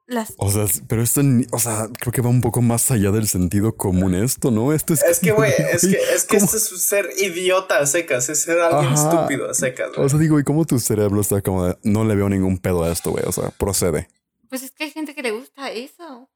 [0.10, 3.28] Las O sea, pero esto, o sea, creo que va un poco más allá del
[3.28, 4.74] sentido común esto, ¿no?
[4.74, 6.46] Esto es, Es que, güey, es que, es que ¿cómo?
[6.52, 9.12] esto es ser idiota a secas, es ser alguien Ajá.
[9.12, 9.90] estúpido a secas.
[9.94, 10.04] güey.
[10.04, 12.84] O sea, digo, ¿y cómo tu cerebro está como de, no le veo ningún pedo
[12.84, 13.24] a esto, güey?
[13.28, 14.10] O sea, procede.
[14.50, 16.28] Pues es que hay gente que le gusta eso.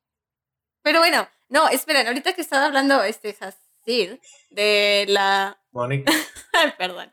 [0.84, 4.20] Pero bueno, no, esperen, ahorita que estaba hablando este Hassid
[4.52, 5.58] de la.
[5.72, 6.04] Moni,
[6.54, 7.12] Ay, perdón.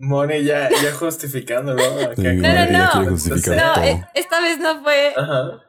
[0.00, 1.82] Moni ya, ya justificándolo.
[2.14, 2.90] Sí, No, no, no.
[2.92, 3.84] quiere justificar No, todo.
[3.84, 5.14] eh, esta vez no fue.
[5.16, 5.64] Ajá.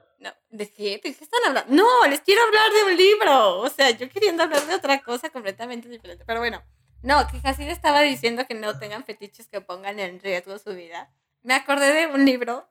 [0.50, 1.00] ¿De qué?
[1.04, 1.74] ¿De qué están hablando?
[1.74, 3.60] No, les quiero hablar de un libro.
[3.60, 6.24] O sea, yo queriendo hablar de otra cosa completamente diferente.
[6.26, 6.64] Pero bueno,
[7.02, 11.12] no, que Hassid estaba diciendo que no tengan fetiches que pongan en riesgo su vida.
[11.42, 12.70] Me acordé de un libro.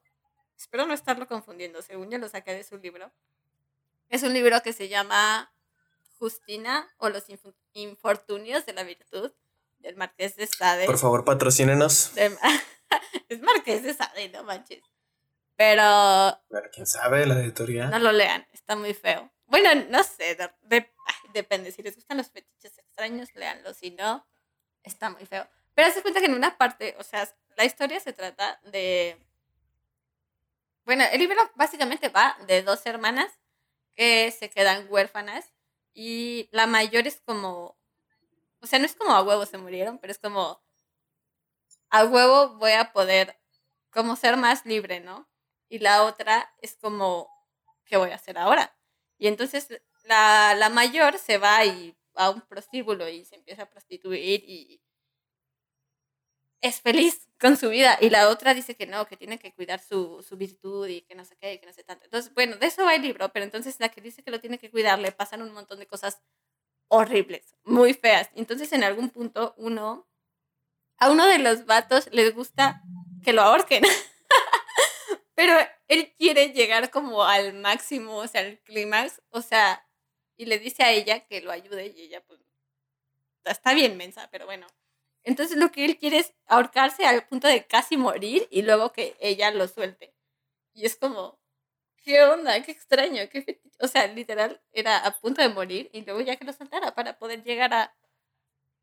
[0.56, 1.80] Espero no estarlo confundiendo.
[1.82, 3.10] Según yo lo saqué de su libro.
[4.08, 5.52] Es un libro que se llama
[6.18, 7.24] Justina o los
[7.74, 9.32] Infortunios de la Virtud
[9.78, 10.86] del Marqués de Sade.
[10.86, 12.14] Por favor, patrocínenos.
[12.14, 12.36] De-
[13.28, 14.82] es Marqués de Sade, no manches.
[15.58, 17.90] Pero Bueno, quién sabe, la editorial.
[17.90, 19.28] no lo lean, está muy feo.
[19.46, 21.72] Bueno, no sé, de- de- ay, depende.
[21.72, 23.74] Si les gustan los fetiches extraños, leanlo.
[23.74, 24.24] Si no,
[24.84, 25.48] está muy feo.
[25.74, 29.18] Pero se cuenta que en una parte, o sea, la historia se trata de.
[30.84, 33.32] Bueno, el libro básicamente va de dos hermanas
[33.96, 35.52] que se quedan huérfanas
[35.92, 37.76] y la mayor es como.
[38.60, 40.62] O sea, no es como a huevo se murieron, pero es como.
[41.90, 43.40] A huevo voy a poder
[43.90, 45.27] como ser más libre, ¿no?
[45.68, 47.28] Y la otra es como,
[47.84, 48.76] ¿qué voy a hacer ahora?
[49.18, 49.68] Y entonces
[50.04, 54.80] la, la mayor se va y a un prostíbulo y se empieza a prostituir y
[56.60, 57.98] es feliz con su vida.
[58.00, 61.14] Y la otra dice que no, que tiene que cuidar su, su virtud y que
[61.14, 62.04] no sé qué, y que no sé tanto.
[62.04, 64.58] Entonces, bueno, de eso va el libro, pero entonces la que dice que lo tiene
[64.58, 66.20] que cuidar le pasan un montón de cosas
[66.88, 68.30] horribles, muy feas.
[68.34, 70.08] Entonces en algún punto uno,
[70.98, 72.82] a uno de los vatos les gusta
[73.24, 73.82] que lo ahorquen.
[75.38, 75.54] Pero
[75.86, 79.86] él quiere llegar como al máximo, o sea, al clímax, o sea,
[80.36, 82.40] y le dice a ella que lo ayude y ella pues
[83.44, 84.66] está bien mensa, pero bueno.
[85.22, 89.16] Entonces lo que él quiere es ahorcarse al punto de casi morir y luego que
[89.20, 90.12] ella lo suelte.
[90.74, 91.38] Y es como,
[92.02, 92.60] ¿qué onda?
[92.64, 93.60] Qué extraño, qué.
[93.78, 97.16] O sea, literal, era a punto de morir y luego ya que lo soltara para
[97.16, 97.94] poder llegar a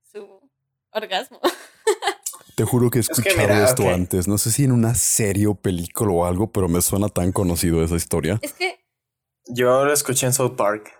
[0.09, 0.49] su
[0.91, 1.41] orgasmo.
[2.55, 4.27] Te juro que he que escuchado mira, esto antes.
[4.27, 7.83] No sé si en una serie o película o algo, pero me suena tan conocido
[7.83, 8.39] esa historia.
[8.41, 8.79] Es que...
[9.47, 10.91] Yo lo escuché en South Park.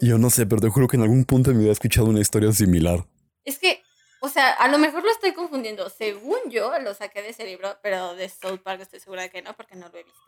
[0.00, 2.08] Yo no sé, pero te juro que en algún punto de mi vida he escuchado
[2.08, 3.06] una historia similar.
[3.44, 3.82] Es que,
[4.20, 5.88] o sea, a lo mejor lo estoy confundiendo.
[5.88, 9.40] Según yo, lo saqué de ese libro, pero de South Park estoy segura de que
[9.40, 10.20] no, porque no lo he visto.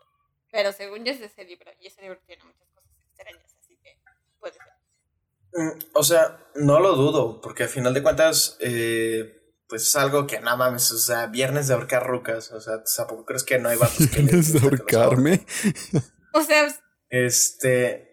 [0.51, 3.77] Pero según yo es de ese libro, y ese libro tiene muchas cosas extrañas, así
[3.83, 3.99] que
[4.39, 4.63] puede ser.
[5.53, 9.36] Mm, O sea, no lo dudo, porque al final de cuentas, eh,
[9.67, 13.25] pues es algo que no mames, o sea, viernes de ahorcar rucas, o sea, tampoco
[13.25, 14.99] crees que no hay vatos que les ¿Quieres gusta que los ahorquen?
[15.01, 15.45] ahorcarme?
[16.33, 16.67] O sea,
[17.09, 18.07] Este,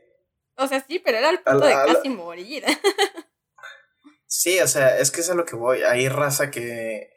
[0.56, 2.64] o sea, sí, pero era al punto de casi morir.
[4.26, 7.10] sí, o sea, es que es a lo que voy, hay raza que,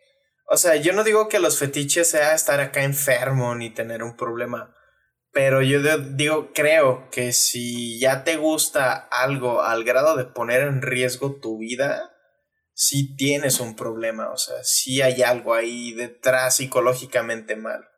[0.49, 4.15] o sea, yo no digo que los fetiches sea estar acá enfermo ni tener un
[4.15, 4.75] problema,
[5.31, 10.61] pero yo de- digo, creo que si ya te gusta algo al grado de poner
[10.63, 12.13] en riesgo tu vida,
[12.77, 17.89] sí tienes un problema, o sea, sí hay algo ahí detrás psicológicamente mal.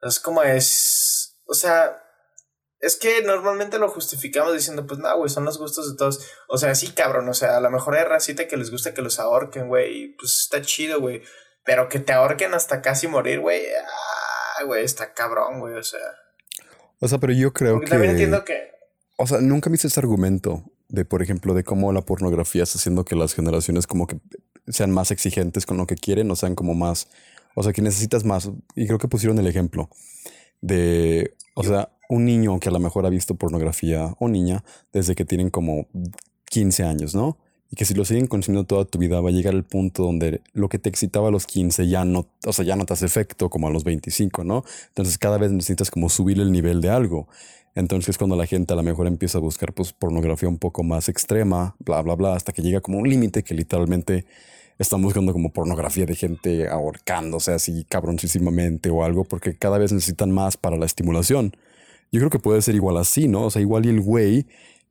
[0.00, 2.02] Es como es, o sea,
[2.80, 6.26] es que normalmente lo justificamos diciendo, pues no, güey, son los gustos de todos.
[6.48, 9.02] O sea, sí, cabrón, o sea, a lo mejor hay racita que les gusta que
[9.02, 11.22] los ahorquen, güey, pues está chido, güey.
[11.62, 16.00] Pero que te ahorquen hasta casi morir, güey, ah, güey, está cabrón, güey, o sea.
[17.00, 17.90] O sea, pero yo creo Porque que...
[17.90, 18.72] también entiendo que.
[19.18, 22.78] O sea, nunca me hice ese argumento de, por ejemplo, de cómo la pornografía está
[22.78, 24.20] haciendo que las generaciones como que
[24.68, 27.08] sean más exigentes con lo que quieren o sean como más...
[27.54, 28.50] O sea, que necesitas más.
[28.76, 29.88] Y creo que pusieron el ejemplo
[30.60, 31.34] de...
[31.54, 35.24] O sea, un niño que a lo mejor ha visto pornografía o niña desde que
[35.24, 35.86] tienen como
[36.50, 37.38] 15 años, ¿no?
[37.70, 40.42] Y que si lo siguen consumiendo toda tu vida va a llegar el punto donde
[40.52, 43.06] lo que te excitaba a los 15 ya no, o sea, ya no te hace
[43.06, 44.62] efecto como a los 25, ¿no?
[44.88, 47.28] Entonces cada vez necesitas como subir el nivel de algo.
[47.74, 50.82] Entonces es cuando la gente a lo mejor empieza a buscar pues pornografía un poco
[50.82, 54.26] más extrema, bla, bla, bla, hasta que llega como un límite que literalmente
[54.78, 60.30] están buscando como pornografía de gente ahorcándose así cabroncísimamente o algo, porque cada vez necesitan
[60.30, 61.56] más para la estimulación.
[62.10, 63.44] Yo creo que puede ser igual así, ¿no?
[63.44, 64.46] O sea, igual y el güey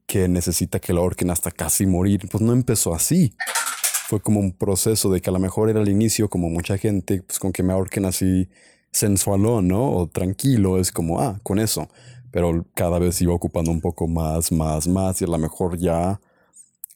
[0.07, 3.33] que necesita que lo ahorquen hasta casi morir, pues no empezó así.
[4.07, 7.21] Fue como un proceso de que a lo mejor era el inicio, como mucha gente,
[7.21, 8.49] pues con que me ahorquen así
[8.91, 9.91] sensualón, ¿no?
[9.91, 11.87] O tranquilo, es como, ah, con eso.
[12.31, 16.19] Pero cada vez iba ocupando un poco más, más, más, y a lo mejor ya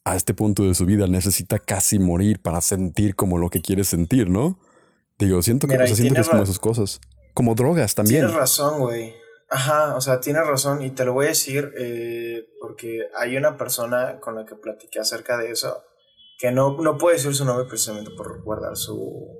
[0.03, 3.83] a este punto de su vida necesita casi morir para sentir como lo que quiere
[3.83, 4.59] sentir, ¿no?
[5.17, 7.01] Digo, siento que, Mira, y siento que es como esas cosas.
[7.33, 8.21] Como drogas también.
[8.21, 9.13] Tienes razón, güey.
[9.49, 13.57] Ajá, o sea, tienes razón y te lo voy a decir eh, porque hay una
[13.57, 15.83] persona con la que platiqué acerca de eso
[16.37, 19.39] que no, no puedo decir su nombre precisamente por guardar su,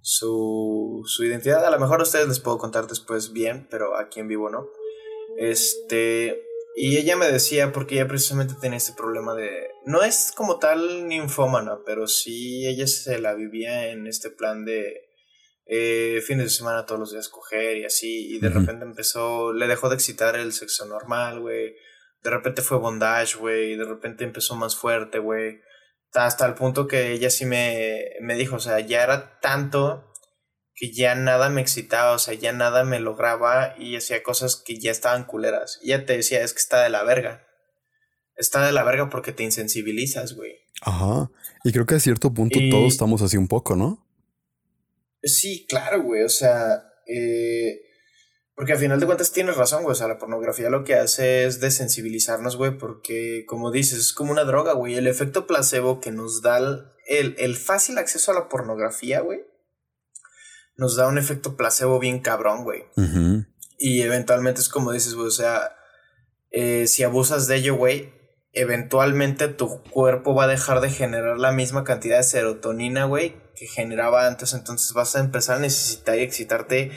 [0.00, 1.64] su, su identidad.
[1.64, 4.66] A lo mejor a ustedes les puedo contar después bien, pero aquí en vivo no.
[5.38, 6.42] Este,
[6.74, 11.06] y ella me decía, porque ella precisamente tenía este problema de, no es como tal
[11.06, 15.08] ninfómana, pero sí ella se la vivía en este plan de
[15.66, 19.68] eh, fines de semana todos los días coger y así, y de repente empezó, le
[19.68, 21.76] dejó de excitar el sexo normal, güey.
[22.22, 25.60] De repente fue bondage, güey, y de repente empezó más fuerte, güey.
[26.14, 30.07] Hasta el punto que ella sí me, me dijo, o sea, ya era tanto
[30.78, 34.78] que ya nada me excitaba, o sea, ya nada me lograba y hacía cosas que
[34.78, 35.80] ya estaban culeras.
[35.82, 37.44] Y ella te decía, es que está de la verga.
[38.36, 40.52] Está de la verga porque te insensibilizas, güey.
[40.82, 41.30] Ajá.
[41.64, 44.06] Y creo que a cierto punto Y- todos estamos así un poco, ¿no?
[45.22, 47.80] Sí, claro, güey, o sea, eh,
[48.54, 51.44] porque al final de cuentas tienes razón, güey, o sea, la pornografía lo que hace
[51.44, 56.12] es desensibilizarnos, güey, porque como dices, es como una droga, güey, el efecto placebo que
[56.12, 59.40] nos da el, el, el fácil acceso a la pornografía, güey,
[60.78, 62.84] nos da un efecto placebo bien cabrón, güey.
[63.78, 65.76] Y eventualmente es como dices, güey, o sea,
[66.50, 68.14] eh, si abusas de ello, güey,
[68.52, 73.66] eventualmente tu cuerpo va a dejar de generar la misma cantidad de serotonina, güey, que
[73.66, 74.54] generaba antes.
[74.54, 76.92] Entonces vas a empezar a necesitar y excitarte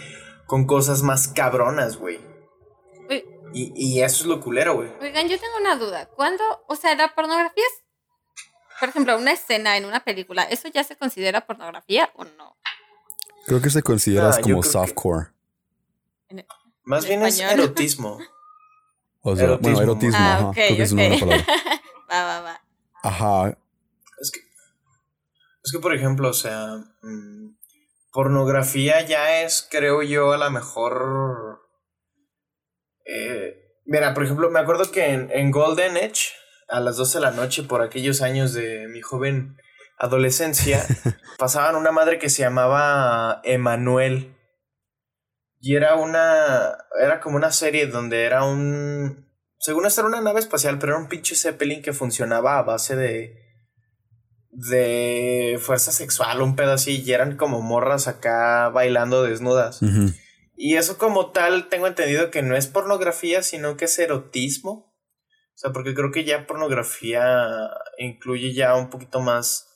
[0.46, 2.20] con cosas más cabronas, güey.
[3.54, 4.90] Y, y eso es lo culero, güey.
[5.02, 6.06] Oigan, yo tengo una duda.
[6.06, 7.84] ¿Cuándo, o sea, la pornografía es,
[8.80, 12.56] por ejemplo, una escena en una película, ¿eso ya se considera pornografía o no?
[13.46, 15.28] Creo que se considera Ah, como que- softcore.
[16.84, 18.20] Más En bien es erotismo.
[19.22, 19.82] O sea, bueno, Erotismo.
[19.82, 20.46] erotismo, Ah, ajá.
[20.50, 21.46] ok, Creo que es una buena palabra.
[22.12, 22.62] Va, va, va.
[23.04, 23.58] Ajá.
[24.20, 24.40] Es que,
[25.64, 27.56] es que, por ejemplo, o sea, mm,
[28.12, 31.62] pornografía ya es, creo yo, a lo mejor...
[33.06, 36.32] eh, mira, por ejemplo, me acuerdo que en, en Golden Edge,
[36.68, 39.56] a las 12 de la noche, por aquellos años de mi joven
[40.02, 40.84] adolescencia,
[41.38, 44.36] pasaban una madre que se llamaba Emanuel.
[45.60, 46.76] Y era una.
[47.00, 49.30] Era como una serie donde era un.
[49.60, 52.96] Según esto era una nave espacial, pero era un pinche Zeppelin que funcionaba a base
[52.96, 53.38] de.
[54.50, 57.04] de fuerza sexual, un pedo así.
[57.04, 59.82] Y eran como morras acá bailando desnudas.
[60.58, 64.92] Y eso como tal, tengo entendido que no es pornografía, sino que es erotismo.
[65.54, 69.71] O sea, porque creo que ya pornografía incluye ya un poquito más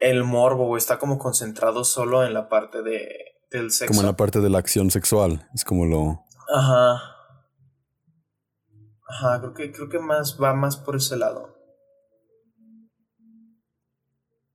[0.00, 3.08] el morbo, está como concentrado solo en la parte de,
[3.50, 3.92] del sexo.
[3.92, 5.48] Como en la parte de la acción sexual.
[5.54, 6.24] Es como lo.
[6.52, 7.16] Ajá.
[9.08, 11.56] Ajá, creo que, creo que más va más por ese lado.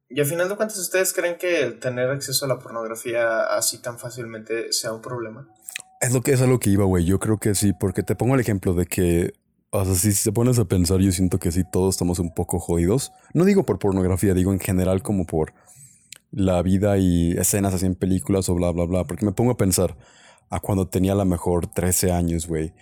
[0.08, 3.82] Y al final de cuentas, ¿ustedes creen que el tener acceso a la pornografía así
[3.82, 5.48] tan fácilmente sea un problema?
[6.00, 7.04] Es lo que es a lo que iba, güey.
[7.04, 9.34] Yo creo que sí, porque te pongo el ejemplo de que,
[9.78, 12.60] o sea, si te pones a pensar, yo siento que sí, todos estamos un poco
[12.60, 13.12] jodidos.
[13.34, 15.54] No digo por pornografía, digo en general como por
[16.32, 19.04] la vida y escenas así en películas o bla, bla, bla.
[19.06, 19.96] Porque me pongo a pensar
[20.50, 22.74] a cuando tenía a lo mejor 13 años, güey,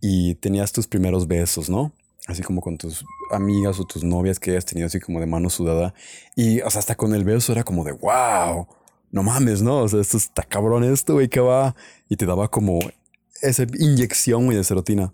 [0.00, 1.92] y tenías tus primeros besos, ¿no?
[2.26, 5.50] Así como con tus amigas o tus novias que hayas tenido así como de mano
[5.50, 5.94] sudada.
[6.36, 8.66] Y, o sea, hasta con el beso era como de, wow,
[9.10, 9.78] no mames, ¿no?
[9.78, 11.74] O sea, esto está cabrón esto, güey, que va.
[12.08, 12.78] Y te daba como
[13.42, 15.12] esa inyección, güey, de serotina.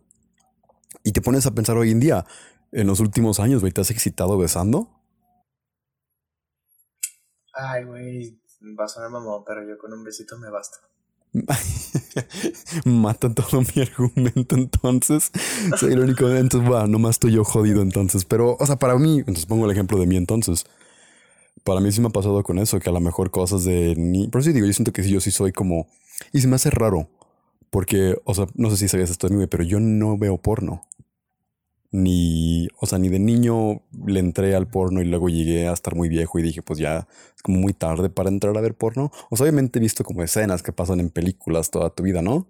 [1.07, 2.27] Y te pones a pensar hoy en día,
[2.73, 4.91] en los últimos años, güey, ¿te has excitado besando?
[7.55, 8.41] Ay, güey,
[8.77, 10.79] va a sonar mamón, pero yo con un besito me basta.
[12.85, 15.31] Mata todo mi argumento entonces.
[15.79, 16.29] Soy el único.
[16.29, 18.25] Entonces, va, nomás estoy yo jodido entonces.
[18.25, 20.67] Pero, o sea, para mí, entonces pongo el ejemplo de mí entonces.
[21.63, 24.27] Para mí sí me ha pasado con eso, que a lo mejor cosas de ni.
[24.27, 25.87] Pero sí digo, yo siento que sí, yo sí soy como.
[26.33, 27.09] Y se me hace raro.
[27.71, 30.83] Porque, o sea, no sé si sabías esto de mí, pero yo no veo porno
[31.91, 35.95] ni, o sea, ni de niño le entré al porno y luego llegué a estar
[35.95, 39.11] muy viejo y dije, pues ya es como muy tarde para entrar a ver porno.
[39.31, 42.47] O sea, obviamente he visto como escenas que pasan en películas toda tu vida, ¿no?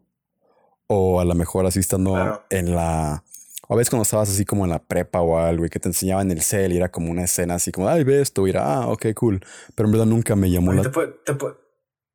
[0.87, 3.25] O a lo mejor así estando en la...
[3.69, 5.89] O a veces cuando estabas así como en la prepa o algo y que te
[5.89, 8.65] enseñaban el cel y era como una escena así como, ay, ve esto, y era,
[8.65, 9.41] ah, ok, cool.
[9.75, 10.83] Pero en verdad nunca me llamó la...
[10.83, 11.59] Te puedo, te, puedo,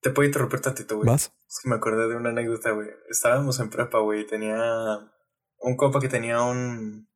[0.02, 1.08] te puedo interrumpir tantito, güey.
[1.08, 1.34] ¿Vas?
[1.48, 2.88] Es que me acordé de una anécdota, güey.
[3.10, 4.56] Estábamos en prepa, güey, y tenía
[5.60, 7.11] un copa que tenía un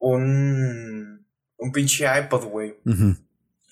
[0.00, 1.26] un,
[1.58, 2.74] un pinche iPod, güey.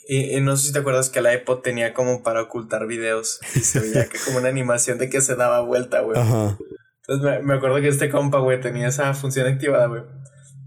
[0.06, 3.60] y, no sé si te acuerdas que el iPod tenía como para ocultar videos y
[3.60, 6.18] se veía que como una animación de que se daba vuelta, güey.
[6.18, 10.02] Entonces me, me, acuerdo que este compa, güey, tenía esa función activada, güey.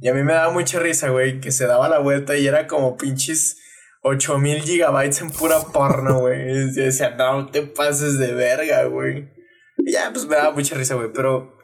[0.02, 2.66] Y a mí me daba mucha risa, güey, que se daba la vuelta y era
[2.66, 3.58] como pinches
[4.02, 6.42] 8000 gigabytes en pura porno, güey.
[6.42, 9.30] Y decía, no te pases de verga, güey.
[9.78, 11.56] Y ya, pues me daba mucha risa, güey, pero...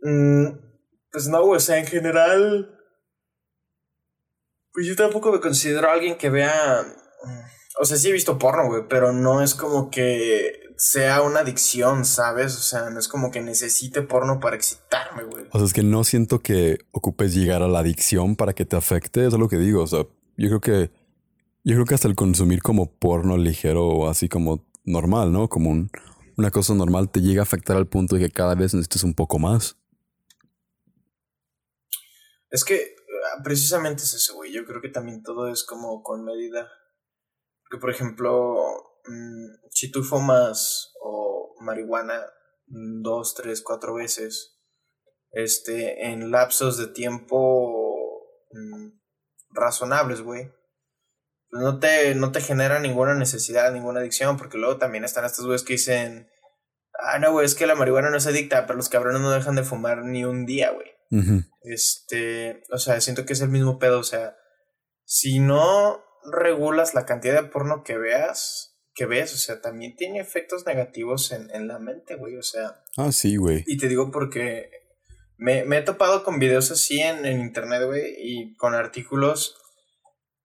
[0.00, 0.46] Mm,
[1.12, 2.75] pues no, güey, o sea, en general
[4.76, 6.84] pues yo tampoco me considero alguien que vea.
[7.80, 12.04] O sea, sí he visto porno, güey, pero no es como que sea una adicción,
[12.04, 12.54] ¿sabes?
[12.56, 15.46] O sea, no es como que necesite porno para excitarme, güey.
[15.50, 18.76] O sea, es que no siento que ocupes llegar a la adicción para que te
[18.76, 19.82] afecte, eso es lo que digo.
[19.82, 20.00] O sea,
[20.36, 20.90] yo creo que.
[21.64, 25.48] Yo creo que hasta el consumir como porno ligero o así como normal, ¿no?
[25.48, 25.88] Como
[26.36, 29.14] una cosa normal te llega a afectar al punto de que cada vez necesites un
[29.14, 29.78] poco más.
[32.50, 32.95] Es que
[33.42, 34.52] precisamente es eso, güey.
[34.52, 36.70] Yo creo que también todo es como con medida.
[37.62, 38.54] Porque, por ejemplo,
[39.06, 42.24] mm, si tú fumas o marihuana
[42.66, 44.58] dos, tres, cuatro veces,
[45.30, 48.22] este, en lapsos de tiempo
[48.52, 48.98] mm,
[49.50, 50.52] razonables, güey,
[51.50, 55.46] pues no te, no te genera ninguna necesidad, ninguna adicción, porque luego también están estos
[55.46, 56.28] güeyes que dicen,
[56.98, 59.56] ah, no, güey, es que la marihuana no es adicta, pero los cabrones no dejan
[59.56, 60.95] de fumar ni un día, güey.
[61.62, 64.36] Este, o sea, siento que es el mismo pedo, o sea,
[65.04, 70.20] si no regulas la cantidad de porno que veas, que ves, o sea, también tiene
[70.20, 72.82] efectos negativos en, en la mente, güey, o sea.
[72.96, 73.62] Ah, sí, güey.
[73.66, 74.70] Y te digo porque
[75.36, 79.56] me, me he topado con videos así en, en internet, güey, y con artículos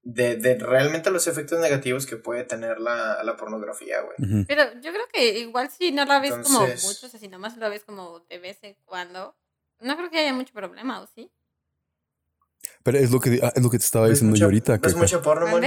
[0.03, 4.45] de, de, realmente los efectos negativos que puede tener la, la pornografía, güey.
[4.47, 7.57] Pero yo creo que igual si no la ves como mucho, o sea, si nomás
[7.57, 9.35] lo ves como de vez en cuando,
[9.81, 11.31] no creo que haya mucho problema, ¿o sí?
[12.83, 14.77] Pero es lo que, ah, es lo que te estaba diciendo yo ahorita.
[14.77, 15.59] ¿Ves mucho porno?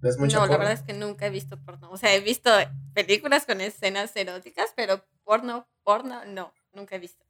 [0.00, 1.90] ¿Ves mucho no, la verdad es que nunca he visto porno.
[1.90, 2.50] O sea, he visto
[2.92, 7.24] películas con escenas eróticas, pero porno, porno, no, nunca he visto.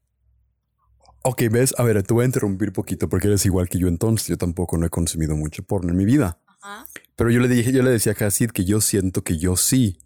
[1.22, 4.26] Ok, ves, a ver, te voy a interrumpir poquito porque eres igual que yo entonces.
[4.28, 6.40] Yo tampoco no he consumido mucho porno en mi vida.
[6.46, 6.86] Ajá.
[7.16, 10.03] Pero yo le dije, yo le decía a Cassid que yo siento que yo sí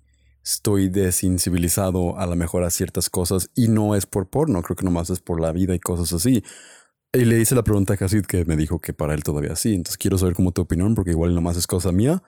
[0.52, 4.84] estoy desensibilizado a lo mejor a ciertas cosas y no es por porno, creo que
[4.84, 6.42] nomás es por la vida y cosas así.
[7.12, 9.74] Y le hice la pregunta a Casid que me dijo que para él todavía sí.
[9.74, 12.22] Entonces quiero saber cómo tu opinión, porque igual nomás es cosa mía.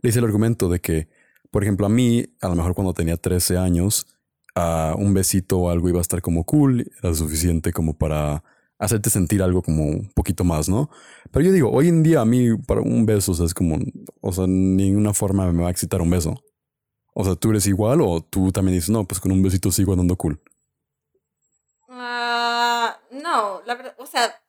[0.00, 1.08] Le hice el argumento de que,
[1.50, 4.06] por ejemplo, a mí, a lo mejor cuando tenía 13 años,
[4.54, 8.44] a un besito o algo iba a estar como cool, era suficiente como para
[8.78, 10.90] hacerte sentir algo como un poquito más, ¿no?
[11.30, 13.78] Pero yo digo, hoy en día a mí para un beso o es como,
[14.20, 16.42] o sea, ninguna forma me va a excitar un beso.
[17.20, 19.90] O sea, ¿tú eres igual o tú también dices, no, pues con un besito sigo
[19.90, 20.40] andando cool?
[21.88, 24.40] Uh, no, la verdad, o sea,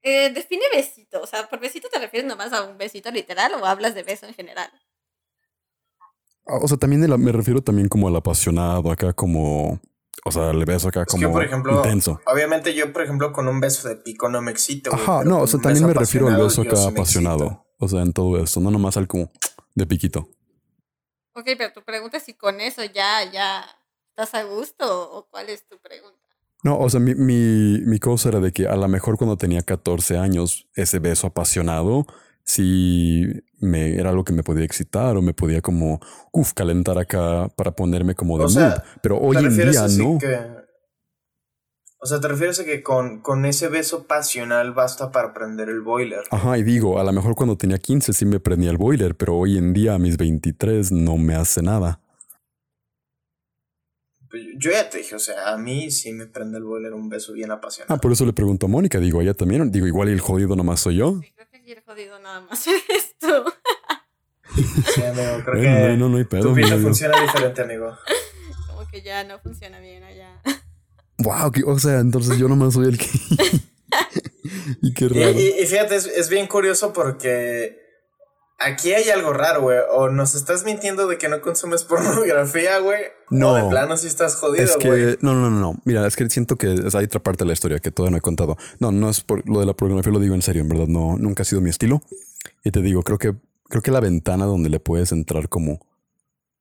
[0.00, 1.20] eh, define besito.
[1.20, 4.24] O sea, ¿por besito te refieres nomás a un besito literal o hablas de beso
[4.24, 4.70] en general?
[6.46, 9.80] Ah, o sea, también me refiero también como al apasionado, acá como...
[10.24, 12.20] O sea, le beso acá como por ejemplo, intenso.
[12.26, 14.94] Obviamente yo, por ejemplo, con un beso de pico no me excito.
[14.94, 17.66] Ajá, no, o sea, también me refiero al beso acá apasionado.
[17.80, 19.32] O sea, en todo esto, no nomás al como
[19.74, 20.28] de piquito.
[21.34, 23.64] Ok, pero tu pregunta es si con eso ya, ya
[24.10, 26.18] estás a gusto o cuál es tu pregunta.
[26.62, 29.62] No, o sea, mi, mi, mi cosa era de que a lo mejor cuando tenía
[29.62, 32.06] 14 años, ese beso apasionado,
[32.44, 33.26] sí
[33.58, 36.00] me, era algo que me podía excitar o me podía como,
[36.32, 38.74] uff, calentar acá para ponerme como de mood.
[39.02, 40.18] Pero hoy en día no.
[42.04, 45.80] O sea, ¿te refieres a que con, con ese beso pasional basta para prender el
[45.80, 46.20] boiler?
[46.30, 49.36] Ajá, y digo, a lo mejor cuando tenía 15 sí me prendía el boiler, pero
[49.36, 52.00] hoy en día a mis 23 no me hace nada.
[54.28, 57.08] Pues, yo ya te dije, o sea, a mí sí me prende el boiler un
[57.08, 57.94] beso bien apasionado.
[57.94, 60.80] Ah, por eso le pregunto a Mónica, digo, ella también, digo, igual el jodido nomás
[60.80, 61.20] soy yo.
[61.22, 63.44] Sí, creo que el jodido nada más esto.
[64.94, 66.76] Sí, amigo, creo Bueno, que no, no, no hay pedo, tu amigo.
[66.80, 67.96] funciona diferente, amigo.
[68.68, 70.38] Como que ya no funciona bien allá.
[71.24, 73.08] Wow, que- o sea, entonces yo nomás soy el que.
[74.82, 75.30] y qué raro.
[75.38, 77.78] y- y fíjate, es, es bien curioso porque
[78.58, 79.78] aquí hay algo raro, güey.
[79.92, 83.00] O nos estás mintiendo de que no consumes pornografía, güey.
[83.30, 83.52] No.
[83.52, 85.18] O de plano sí estás jodido, Es güey.
[85.20, 85.80] no, no, no, no.
[85.84, 88.22] Mira, es que siento que hay otra parte de la historia que todavía no he
[88.22, 88.56] contado.
[88.78, 91.16] No, no es por lo de la pornografía, lo digo en serio, en verdad, no,
[91.18, 92.02] nunca ha sido mi estilo.
[92.62, 93.34] Y te digo, creo que,
[93.68, 95.80] creo que la ventana donde le puedes entrar como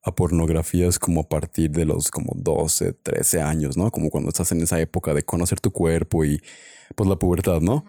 [0.03, 3.89] a pornografía es como a partir de los como 12, 13 años, ¿no?
[3.89, 6.41] Como cuando estás en esa época de conocer tu cuerpo y
[6.95, 7.85] pues la pubertad, ¿no?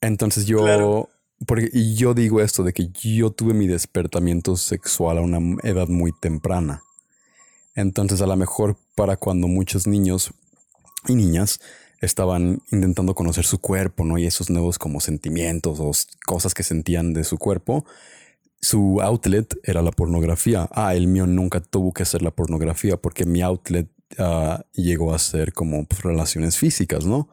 [0.00, 1.10] Entonces yo, Claro.
[1.46, 5.88] porque, y yo digo esto de que yo tuve mi despertamiento sexual a una edad
[5.88, 6.82] muy temprana.
[7.74, 10.32] Entonces a lo mejor para cuando muchos niños
[11.08, 11.60] y niñas
[12.00, 14.18] estaban intentando conocer su cuerpo, ¿no?
[14.18, 15.90] Y esos nuevos como sentimientos o
[16.26, 17.84] cosas que sentían de su cuerpo,
[18.64, 20.68] su outlet era la pornografía.
[20.72, 23.88] Ah, el mío nunca tuvo que ser la pornografía porque mi outlet
[24.18, 27.28] ah, llegó a ser como pues, relaciones físicas, ¿no?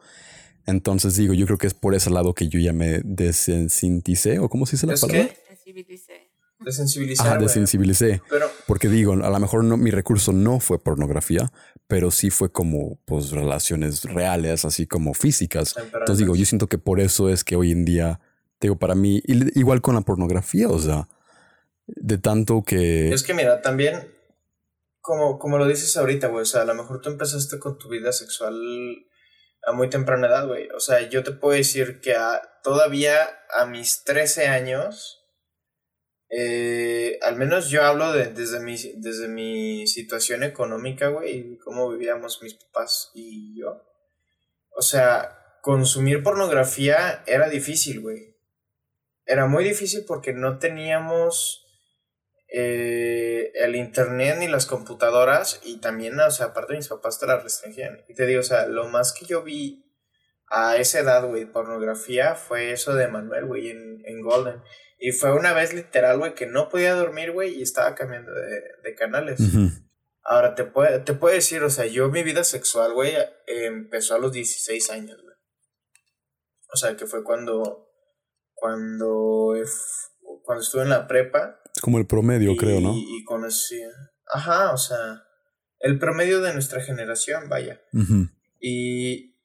[0.66, 4.48] Entonces digo, yo creo que es por ese lado que yo ya me desensiticé, o
[4.48, 5.28] cómo se dice la Es palabra.
[5.28, 6.30] que Sensibilicé.
[6.60, 7.48] desensibilizar, Ajá, güey.
[7.48, 8.22] desensibilicé.
[8.30, 11.52] Pero Porque digo, a lo mejor no, mi recurso no fue pornografía,
[11.88, 15.74] pero sí fue como pues relaciones reales, así como físicas.
[15.76, 18.20] Entonces digo, yo siento que por eso es que hoy en día,
[18.60, 21.08] digo, para mí, y- igual con la pornografía, o sea,
[21.96, 23.10] de tanto que...
[23.12, 24.14] Es que mira, también,
[25.00, 27.88] como, como lo dices ahorita, güey, o sea, a lo mejor tú empezaste con tu
[27.88, 28.54] vida sexual
[29.64, 30.68] a muy temprana edad, güey.
[30.70, 33.16] O sea, yo te puedo decir que a- todavía
[33.56, 35.18] a mis 13 años,
[36.30, 41.90] eh, al menos yo hablo de- desde, mi, desde mi situación económica, güey, y cómo
[41.90, 43.82] vivíamos mis papás y yo.
[44.74, 48.36] O sea, consumir pornografía era difícil, güey.
[49.26, 51.61] Era muy difícil porque no teníamos
[52.54, 57.38] eh, el internet ni las computadoras y también, o sea, aparte mis papás te la
[57.38, 58.04] restringían.
[58.08, 59.84] Y te digo, o sea, lo más que yo vi
[60.48, 64.60] a esa edad, güey, pornografía fue eso de Manuel, güey, en, en Golden.
[64.98, 68.62] Y fue una vez literal, güey, que no podía dormir, güey, y estaba cambiando de,
[68.84, 69.40] de canales.
[70.22, 73.14] Ahora, te puedo, te puedo decir, o sea, yo mi vida sexual, güey,
[73.46, 75.34] empezó a los 16 años, güey.
[76.72, 77.88] O sea, que fue cuando,
[78.54, 79.64] cuando, eh,
[80.44, 81.61] cuando estuve en la prepa.
[81.82, 82.94] Como el promedio, y, creo, ¿no?
[82.96, 83.82] Y conocí,
[84.32, 85.24] ajá, o sea,
[85.80, 87.82] el promedio de nuestra generación, vaya.
[88.60, 89.36] Y,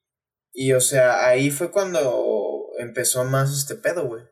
[0.53, 4.23] y, o sea, ahí fue cuando empezó más este pedo, güey.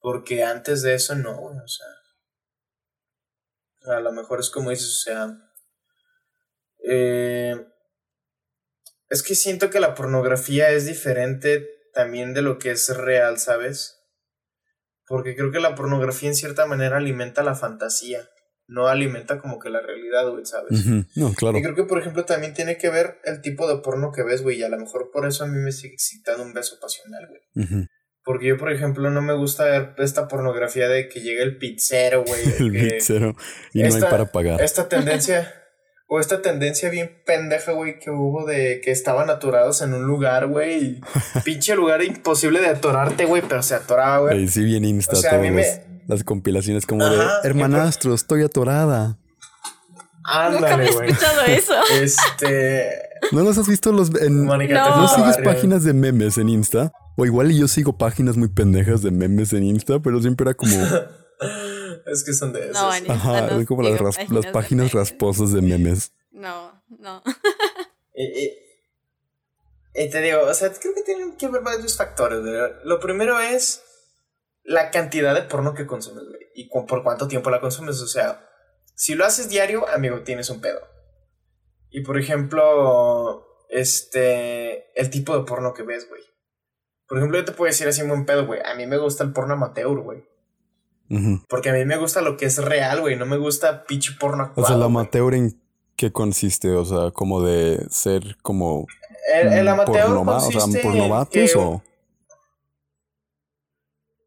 [0.00, 1.86] Porque antes de eso no, güey, o sea.
[3.96, 5.38] A lo mejor es como dices, o sea.
[6.84, 7.56] eh,
[9.08, 13.99] es que siento que la pornografía es diferente también de lo que es real, ¿sabes?
[15.10, 18.28] Porque creo que la pornografía en cierta manera alimenta la fantasía.
[18.68, 20.86] No alimenta como que la realidad, güey, ¿sabes?
[20.86, 21.04] Ujú.
[21.16, 21.58] No, claro.
[21.58, 24.42] Y creo que, por ejemplo, también tiene que ver el tipo de porno que ves,
[24.42, 24.60] güey.
[24.60, 27.88] Y a lo mejor por eso a mí me sigue excitando un beso pasional, güey.
[28.22, 32.22] Porque yo, por ejemplo, no me gusta ver esta pornografía de que llega el pizzero,
[32.22, 32.42] güey.
[32.60, 33.34] El pizzero.
[33.72, 34.62] Y no hay para pagar.
[34.62, 35.59] Esta tendencia,
[36.12, 40.48] o esta tendencia bien pendeja, güey, que hubo de que estaban atorados en un lugar,
[40.48, 41.00] güey.
[41.44, 44.48] Pinche lugar imposible de atorarte, güey, pero se atoraba, güey.
[44.48, 48.12] Sí bien insta O sea, a mí todos me- las compilaciones como Ajá, de hermanastro,
[48.12, 49.18] estoy atorada.
[50.18, 51.10] Nunca Ándale, había güey.
[51.10, 51.74] escuchado eso.
[52.02, 52.90] Este.
[53.32, 54.96] ¿No los has visto los en, Mónica, No.
[55.02, 55.44] ¿No sigues barrio.
[55.52, 56.90] páginas de memes en Insta?
[57.16, 60.74] O igual yo sigo páginas muy pendejas de memes en Insta, pero siempre era como,
[62.06, 62.74] Es que son de esos.
[62.74, 66.12] No, en Insta ajá, no son como las, ras- páginas las páginas rasposas de memes.
[66.30, 67.22] No, no.
[68.14, 68.56] Y, y-
[69.92, 72.40] y te digo, o sea, creo que tienen que ver varios factores.
[72.40, 72.54] güey.
[72.84, 73.82] Lo primero es
[74.62, 76.40] la cantidad de porno que consumes, güey.
[76.54, 78.00] Y cu- por cuánto tiempo la consumes.
[78.00, 78.48] O sea,
[78.94, 80.80] si lo haces diario, amigo, tienes un pedo.
[81.90, 86.22] Y por ejemplo, este, el tipo de porno que ves, güey.
[87.08, 88.60] Por ejemplo, yo te puedo decir así un buen pedo, güey.
[88.64, 90.24] A mí me gusta el porno amateur, güey.
[91.48, 93.16] Porque a mí me gusta lo que es real, güey.
[93.16, 94.66] No me gusta pinche porno O actuado.
[94.68, 95.60] sea, el amateur en
[95.96, 98.86] qué consiste, o sea, como de ser como
[99.34, 101.82] El, el amateur pornoma- o consiste sea, por en novatos que- o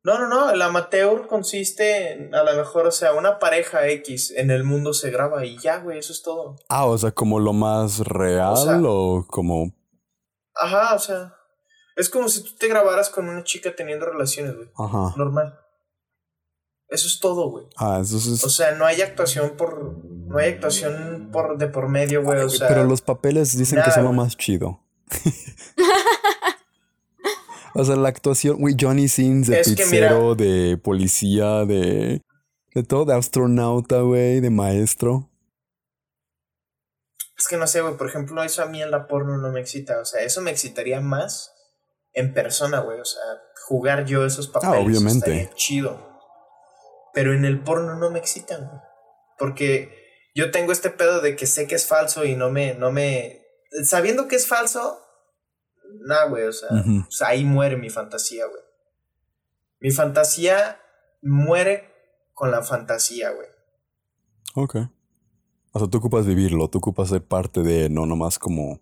[0.06, 4.32] No, no, no, el amateur consiste en, a lo mejor, o sea, una pareja X
[4.36, 6.58] en el mundo se graba y ya, güey, eso es todo.
[6.68, 9.72] ah, o sea, como lo más real O sea- o como
[10.56, 11.34] Ajá, o sea,
[11.96, 15.14] es como si tú te grabaras con una chica teniendo relaciones, güey, ajá.
[15.16, 15.58] normal.
[16.90, 17.66] Eso es todo, güey.
[17.78, 21.90] Ah, eso es O sea, no hay actuación por, no hay actuación por de por
[21.90, 22.68] medio, güey, o sea.
[22.68, 24.20] Pero los papeles dicen que nada, son lo güey.
[24.20, 24.80] más chido.
[27.74, 32.22] o sea, la actuación, güey, Johnny Sins de Es de policía, de
[32.76, 35.30] De todo, de astronauta, güey, de maestro.
[37.38, 39.60] Es que no sé, güey, por ejemplo, eso a mí en la porno no me
[39.60, 40.00] excita.
[40.00, 41.54] O sea, eso me excitaría más
[42.14, 43.00] en persona, güey.
[43.00, 43.22] O sea,
[43.66, 44.76] jugar yo esos papeles.
[44.76, 45.32] Ah, obviamente.
[45.32, 46.13] estaría chido.
[47.14, 48.82] Pero en el porno no me excitan, güey.
[49.38, 50.04] Porque
[50.36, 53.42] yo tengo este pedo de que sé que es falso y no me, no me.
[53.84, 55.00] Sabiendo que es falso,
[56.06, 56.46] nah, güey.
[56.46, 58.62] O sea, o sea, ahí muere mi fantasía, güey.
[59.80, 60.80] Mi fantasía
[61.22, 61.92] muere
[62.34, 63.48] con la fantasía, güey.
[64.56, 64.76] Ok.
[65.72, 68.80] O sea, tú ocupas vivirlo, tú ocupas ser parte de, no nomás como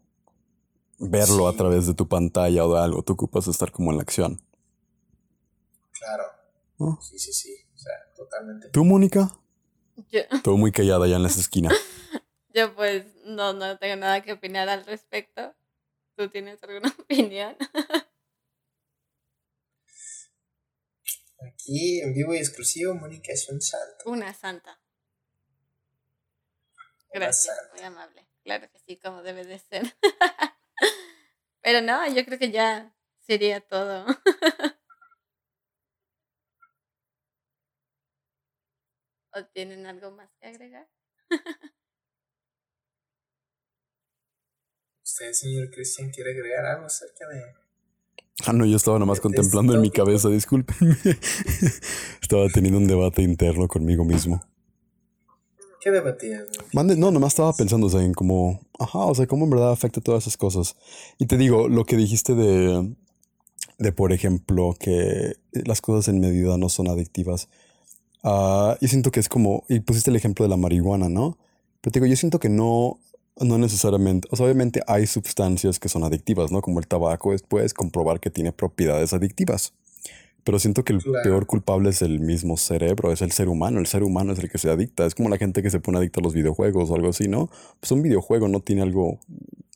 [0.99, 4.03] verlo a través de tu pantalla o de algo, tú ocupas estar como en la
[4.03, 4.41] acción.
[5.93, 6.23] Claro.
[6.77, 6.99] Oh.
[7.01, 7.55] Sí, sí, sí.
[8.31, 8.69] Totalmente.
[8.69, 9.29] ¿Tú, Mónica?
[10.09, 11.69] Yo, Todo muy callada allá en esa esquina.
[12.53, 15.53] yo pues no, no tengo nada que opinar al respecto.
[16.15, 17.57] ¿Tú tienes alguna opinión?
[21.39, 24.03] Aquí en vivo y exclusivo, Mónica es un santo.
[24.05, 24.79] Una santa.
[27.13, 27.73] Una Gracias, santa.
[27.73, 28.27] muy amable.
[28.43, 29.95] Claro que sí, como debe de ser.
[31.61, 34.05] Pero no, yo creo que ya sería todo.
[39.33, 40.87] ¿O tienen algo más que agregar?
[45.03, 47.41] ¿Usted, señor Cristian, quiere agregar algo acerca de.?
[48.45, 50.97] Ah, no, yo estaba nomás Este contemplando en mi cabeza, discúlpenme.
[52.21, 54.41] estaba teniendo un debate interno conmigo mismo.
[55.79, 56.43] ¿Qué debatías?
[56.73, 59.71] Mande, no, nomás estaba pensando o sea, en cómo, ajá, o sea, cómo en verdad
[59.71, 60.75] afecta todas esas cosas.
[61.17, 62.95] Y te digo, lo que dijiste de,
[63.79, 67.49] de por ejemplo, que las cosas en medida no son adictivas.
[68.23, 71.37] Ah, yo siento que es como, y pusiste el ejemplo de la marihuana, ¿no?
[71.81, 72.99] Pero te digo, yo siento que no,
[73.39, 76.61] no necesariamente, o sea, obviamente hay sustancias que son adictivas, ¿no?
[76.61, 79.73] Como el tabaco, es- puedes comprobar que tiene propiedades adictivas.
[80.43, 81.23] Pero siento que el Claro.
[81.23, 83.79] peor culpable es el mismo cerebro, es el ser humano.
[83.79, 85.05] El ser humano es el que se adicta.
[85.05, 87.49] Es como la gente que se pone adicta a los videojuegos o algo así, ¿no?
[87.79, 89.19] Pues un videojuego no tiene algo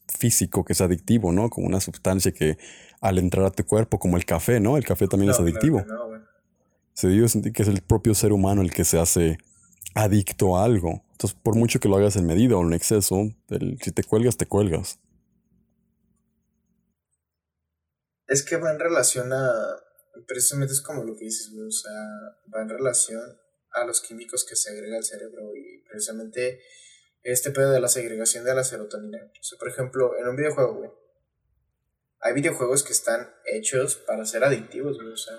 [0.07, 1.49] físico que es adictivo, ¿no?
[1.51, 2.57] Como una sustancia que
[3.01, 4.75] al entrar a tu cuerpo, como el café, ¿no?
[4.77, 5.83] El café también No, es adictivo.
[5.87, 6.19] no, güey.
[6.95, 9.37] Se digo que es el propio ser humano el que se hace
[9.95, 11.03] adicto a algo.
[11.11, 13.29] Entonces, por mucho que lo hagas en medida o en exceso,
[13.81, 14.99] si te cuelgas, te cuelgas.
[18.27, 19.51] Es que va en relación a.
[20.25, 21.67] Precisamente es como lo que dices, güey.
[21.67, 21.91] O sea,
[22.53, 23.21] va en relación
[23.73, 26.61] a los químicos que se agrega al cerebro y precisamente
[27.23, 29.19] este pedo de la segregación de la serotonina.
[29.37, 30.91] O sea, por ejemplo, en un videojuego, güey.
[32.21, 35.11] Hay videojuegos que están hechos para ser adictivos, güey.
[35.11, 35.35] O sea,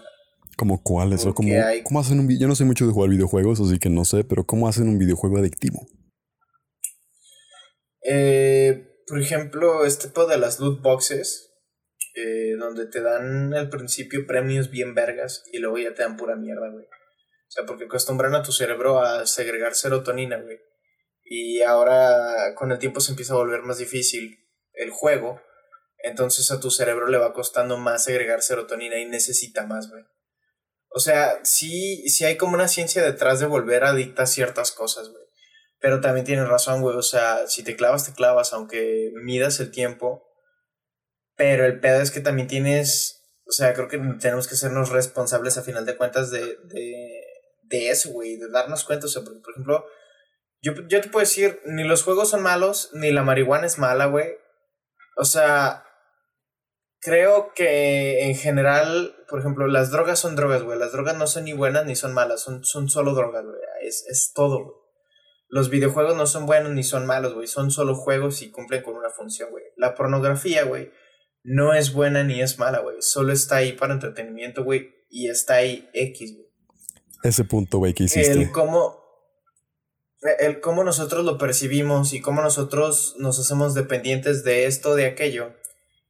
[0.57, 1.21] ¿Como cuáles?
[1.23, 3.79] ¿O Porque cómo, hay- cómo hacen un Yo no sé mucho de jugar videojuegos, así
[3.79, 5.87] que no sé, pero ¿cómo hacen un videojuego adictivo?
[8.03, 11.53] Eh, por ejemplo, este pedo de las loot boxes,
[12.15, 16.37] eh, donde te dan al principio premios bien vergas y luego ya te dan pura
[16.37, 16.85] mierda, güey.
[16.85, 20.59] O sea, porque acostumbran a tu cerebro a segregar serotonina, güey.
[21.25, 24.39] Y ahora con el tiempo se empieza a volver más difícil
[24.75, 25.41] el juego.
[26.03, 30.05] Entonces a tu cerebro le va costando más segregar serotonina y necesita más, güey.
[30.97, 35.11] O sea, sí, sí hay como una ciencia detrás de volver adicta a ciertas cosas,
[35.11, 35.25] güey.
[35.79, 36.97] Pero también tienes razón, güey.
[36.97, 40.27] O sea, si te clavas, te clavas, aunque midas el tiempo.
[41.37, 43.27] Pero el pedo es que también tienes.
[43.47, 47.25] O sea, creo que tenemos que sernos responsables a final de cuentas de, de,
[47.65, 48.39] de eso, güey.
[48.39, 49.05] De darnos cuenta.
[49.05, 49.85] O sea, porque, por ejemplo,
[50.63, 54.07] yo, yo te puedo decir, ni los juegos son malos, ni la marihuana es mala,
[54.07, 54.39] güey.
[55.19, 55.85] O sea,
[57.07, 60.77] creo que en general, por ejemplo, las drogas son drogas, güey.
[60.77, 63.57] Las drogas no son ni buenas ni son malas, son, son solo drogas, güey.
[63.83, 64.77] Es, es todo, güey.
[65.49, 67.47] Los videojuegos no son buenos ni son malos, güey.
[67.47, 69.63] Son solo juegos y cumplen con una función, güey.
[69.77, 70.91] La pornografía, güey,
[71.45, 72.97] no es buena ni es mala, güey.
[72.99, 74.91] Solo está ahí para entretenimiento, güey.
[75.09, 76.49] Y está ahí X, güey.
[77.23, 78.33] Ese punto, güey, que hiciste.
[78.33, 79.01] El cómo,
[80.41, 85.55] el cómo nosotros lo percibimos y cómo nosotros nos hacemos dependientes de esto, de aquello,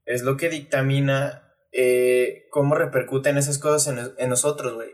[0.06, 1.42] es lo que dictamina
[1.72, 4.90] eh, cómo repercuten esas cosas en, en nosotros, güey.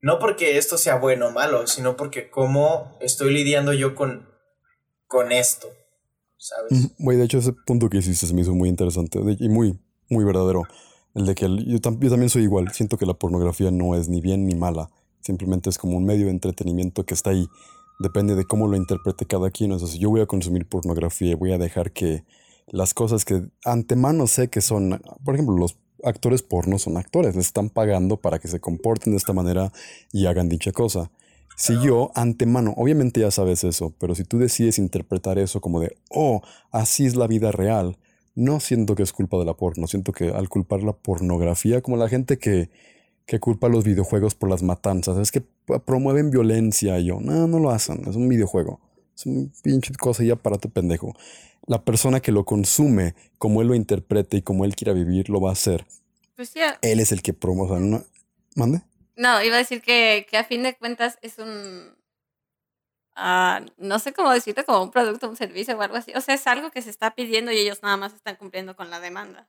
[0.00, 4.28] No porque esto sea bueno o malo, sino porque cómo estoy lidiando yo con,
[5.06, 5.68] con esto,
[6.36, 6.90] ¿sabes?
[6.98, 9.80] Güey, de hecho, ese punto que hiciste se me hizo muy interesante y muy,
[10.10, 10.62] muy verdadero.
[11.14, 12.70] El de que yo, tam- yo también soy igual.
[12.72, 14.90] Siento que la pornografía no es ni bien ni mala.
[15.20, 17.46] Simplemente es como un medio de entretenimiento que está ahí.
[18.00, 19.72] Depende de cómo lo interprete cada quien.
[19.72, 22.24] O si yo voy a consumir pornografía voy a dejar que
[22.66, 27.46] las cosas que antemano sé que son, por ejemplo, los actores porno son actores, les
[27.46, 29.72] están pagando para que se comporten de esta manera
[30.12, 31.10] y hagan dicha cosa.
[31.56, 35.96] Si yo antemano, obviamente ya sabes eso, pero si tú decides interpretar eso como de,
[36.10, 36.42] oh,
[36.72, 37.96] así es la vida real,
[38.34, 41.96] no siento que es culpa de la porno, siento que al culpar la pornografía, como
[41.96, 42.70] la gente que
[43.26, 45.16] que culpa a los videojuegos por las matanzas.
[45.18, 45.42] Es que
[45.84, 46.98] promueven violencia.
[46.98, 48.06] Y yo, no, no lo hacen.
[48.06, 48.80] Es un videojuego.
[49.16, 51.14] Es un pinche cosa y aparato pendejo.
[51.66, 55.40] La persona que lo consume, como él lo interprete y como él quiera vivir, lo
[55.40, 55.86] va a hacer.
[56.36, 56.60] Pues sí.
[56.82, 57.80] Él es el que promueve.
[57.80, 58.04] ¿no?
[58.54, 58.82] ¿Mande?
[59.16, 61.96] No, iba a decir que, que a fin de cuentas es un.
[63.14, 66.12] ah, no sé cómo decirte, como un producto, un servicio o algo así.
[66.14, 68.90] O sea, es algo que se está pidiendo y ellos nada más están cumpliendo con
[68.90, 69.48] la demanda.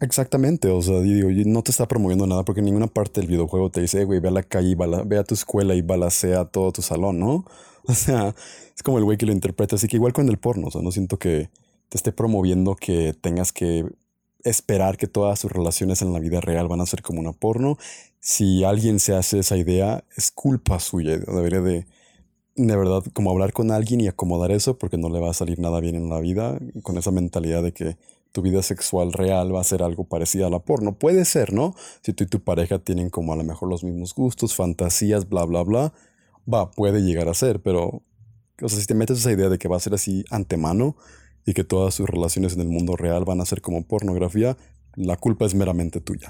[0.00, 3.70] Exactamente, o sea, digo, no te está promoviendo nada porque en ninguna parte del videojuego
[3.70, 5.80] te dice, "Eh, güey, ve a la calle y bala- ve a tu escuela y
[5.80, 7.44] balacea todo tu salón, ¿no?
[7.88, 8.34] O sea,
[8.74, 10.82] es como el güey que lo interpreta, así que igual con el porno, o sea,
[10.82, 11.50] no siento que
[11.88, 13.86] te esté promoviendo que tengas que
[14.44, 17.78] esperar que todas tus relaciones en la vida real van a ser como una porno.
[18.20, 21.86] Si alguien se hace esa idea, es culpa suya, debería de,
[22.56, 25.58] de verdad, como hablar con alguien y acomodar eso porque no le va a salir
[25.58, 27.96] nada bien en la vida con esa mentalidad de que
[28.36, 30.98] tu vida sexual real va a ser algo parecido a la porno.
[30.98, 31.74] Puede ser, ¿no?
[32.02, 35.46] Si tú y tu pareja tienen como a lo mejor los mismos gustos, fantasías, bla,
[35.46, 35.94] bla, bla,
[36.52, 38.02] va, puede llegar a ser, pero,
[38.66, 40.98] si te metes esa idea de que va a ser así antemano
[41.46, 44.58] y que todas sus relaciones en el mundo real van a ser como pornografía,
[44.96, 46.28] la culpa es meramente tuya.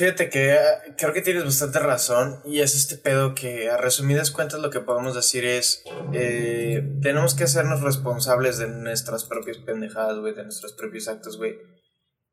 [0.00, 4.30] Fíjate que ah, creo que tienes bastante razón y es este pedo que a resumidas
[4.30, 5.84] cuentas lo que podemos decir es
[6.14, 11.58] eh, tenemos que hacernos responsables de nuestras propias pendejadas, güey, de nuestros propios actos, güey.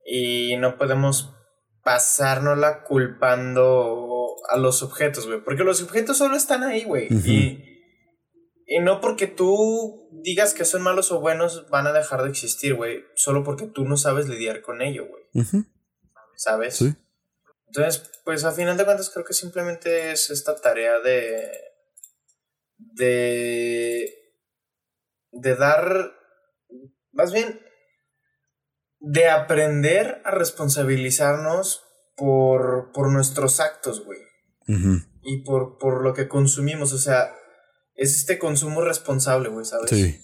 [0.06, 1.36] Y no podemos
[1.84, 7.10] pasárnosla culpando a los objetos, güey, porque los objetos solo están ahí, güey.
[7.12, 7.84] Y,
[8.66, 12.76] y no porque tú digas que son malos o buenos van a dejar de existir,
[12.76, 15.24] güey, solo porque tú no sabes lidiar con ello, güey,
[16.38, 16.78] ¿sabes?
[16.78, 16.96] Sí.
[17.68, 21.52] Entonces, pues a final de cuentas creo que simplemente es esta tarea de.
[22.78, 24.14] de.
[25.32, 26.14] de dar.
[27.12, 27.60] más bien.
[29.00, 31.84] de aprender a responsabilizarnos
[32.16, 34.20] por, por nuestros actos, güey.
[35.22, 37.34] Y por, por lo que consumimos, o sea,
[37.96, 39.90] es este consumo responsable, güey, ¿sabes?
[39.90, 40.20] Sí.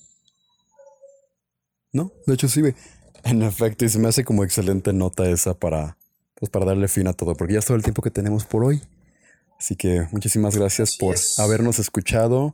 [1.93, 2.75] No, de hecho sí, güey.
[3.23, 5.97] En efecto, y se me hace como excelente nota esa para,
[6.43, 8.65] pues para darle fin a todo, porque ya es todo el tiempo que tenemos por
[8.65, 8.81] hoy.
[9.57, 11.39] Así que muchísimas gracias Así por es.
[11.39, 12.53] habernos escuchado,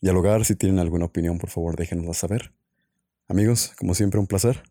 [0.00, 0.44] dialogar.
[0.44, 2.52] Si tienen alguna opinión, por favor, déjenosla saber.
[3.26, 4.62] Amigos, como siempre, un placer.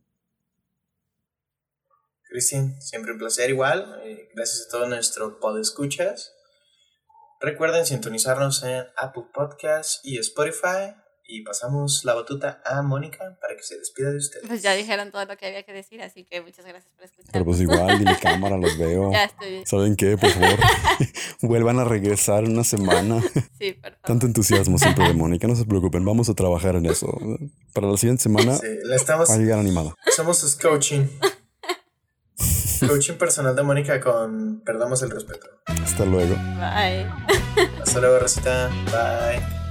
[2.29, 3.99] Cristian, siempre un placer igual.
[4.05, 6.31] eh, gracias a todo nuestro podescuchas.
[7.41, 10.95] Recuerden sintonizarnos en Apple Podcasts y Spotify.
[11.25, 14.45] Y pasamos la batuta a Mónica para que se despida de ustedes.
[14.45, 17.31] Pues ya dijeron todo lo que había que decir, así que muchas gracias por escuchar.
[17.31, 19.11] Pero pues igual, ni mi cámara los veo.
[19.11, 19.63] Ya estoy.
[19.65, 20.17] ¿Saben qué?
[20.17, 20.59] Por favor,
[21.41, 23.21] vuelvan a regresar en una semana.
[23.57, 24.05] Sí, por favor.
[24.05, 27.17] Tanto entusiasmo siempre de Mónica, no se preocupen, vamos a trabajar en eso.
[27.73, 29.95] Para la siguiente semana Sí, la estamos, va a llegar animada.
[30.15, 31.07] somos sus coaching.
[32.85, 35.47] coaching personal de Mónica con Perdamos el respeto.
[35.65, 36.35] Hasta luego.
[36.35, 37.07] Bye.
[37.81, 38.69] Hasta luego, Rosita.
[38.91, 39.62] Bye.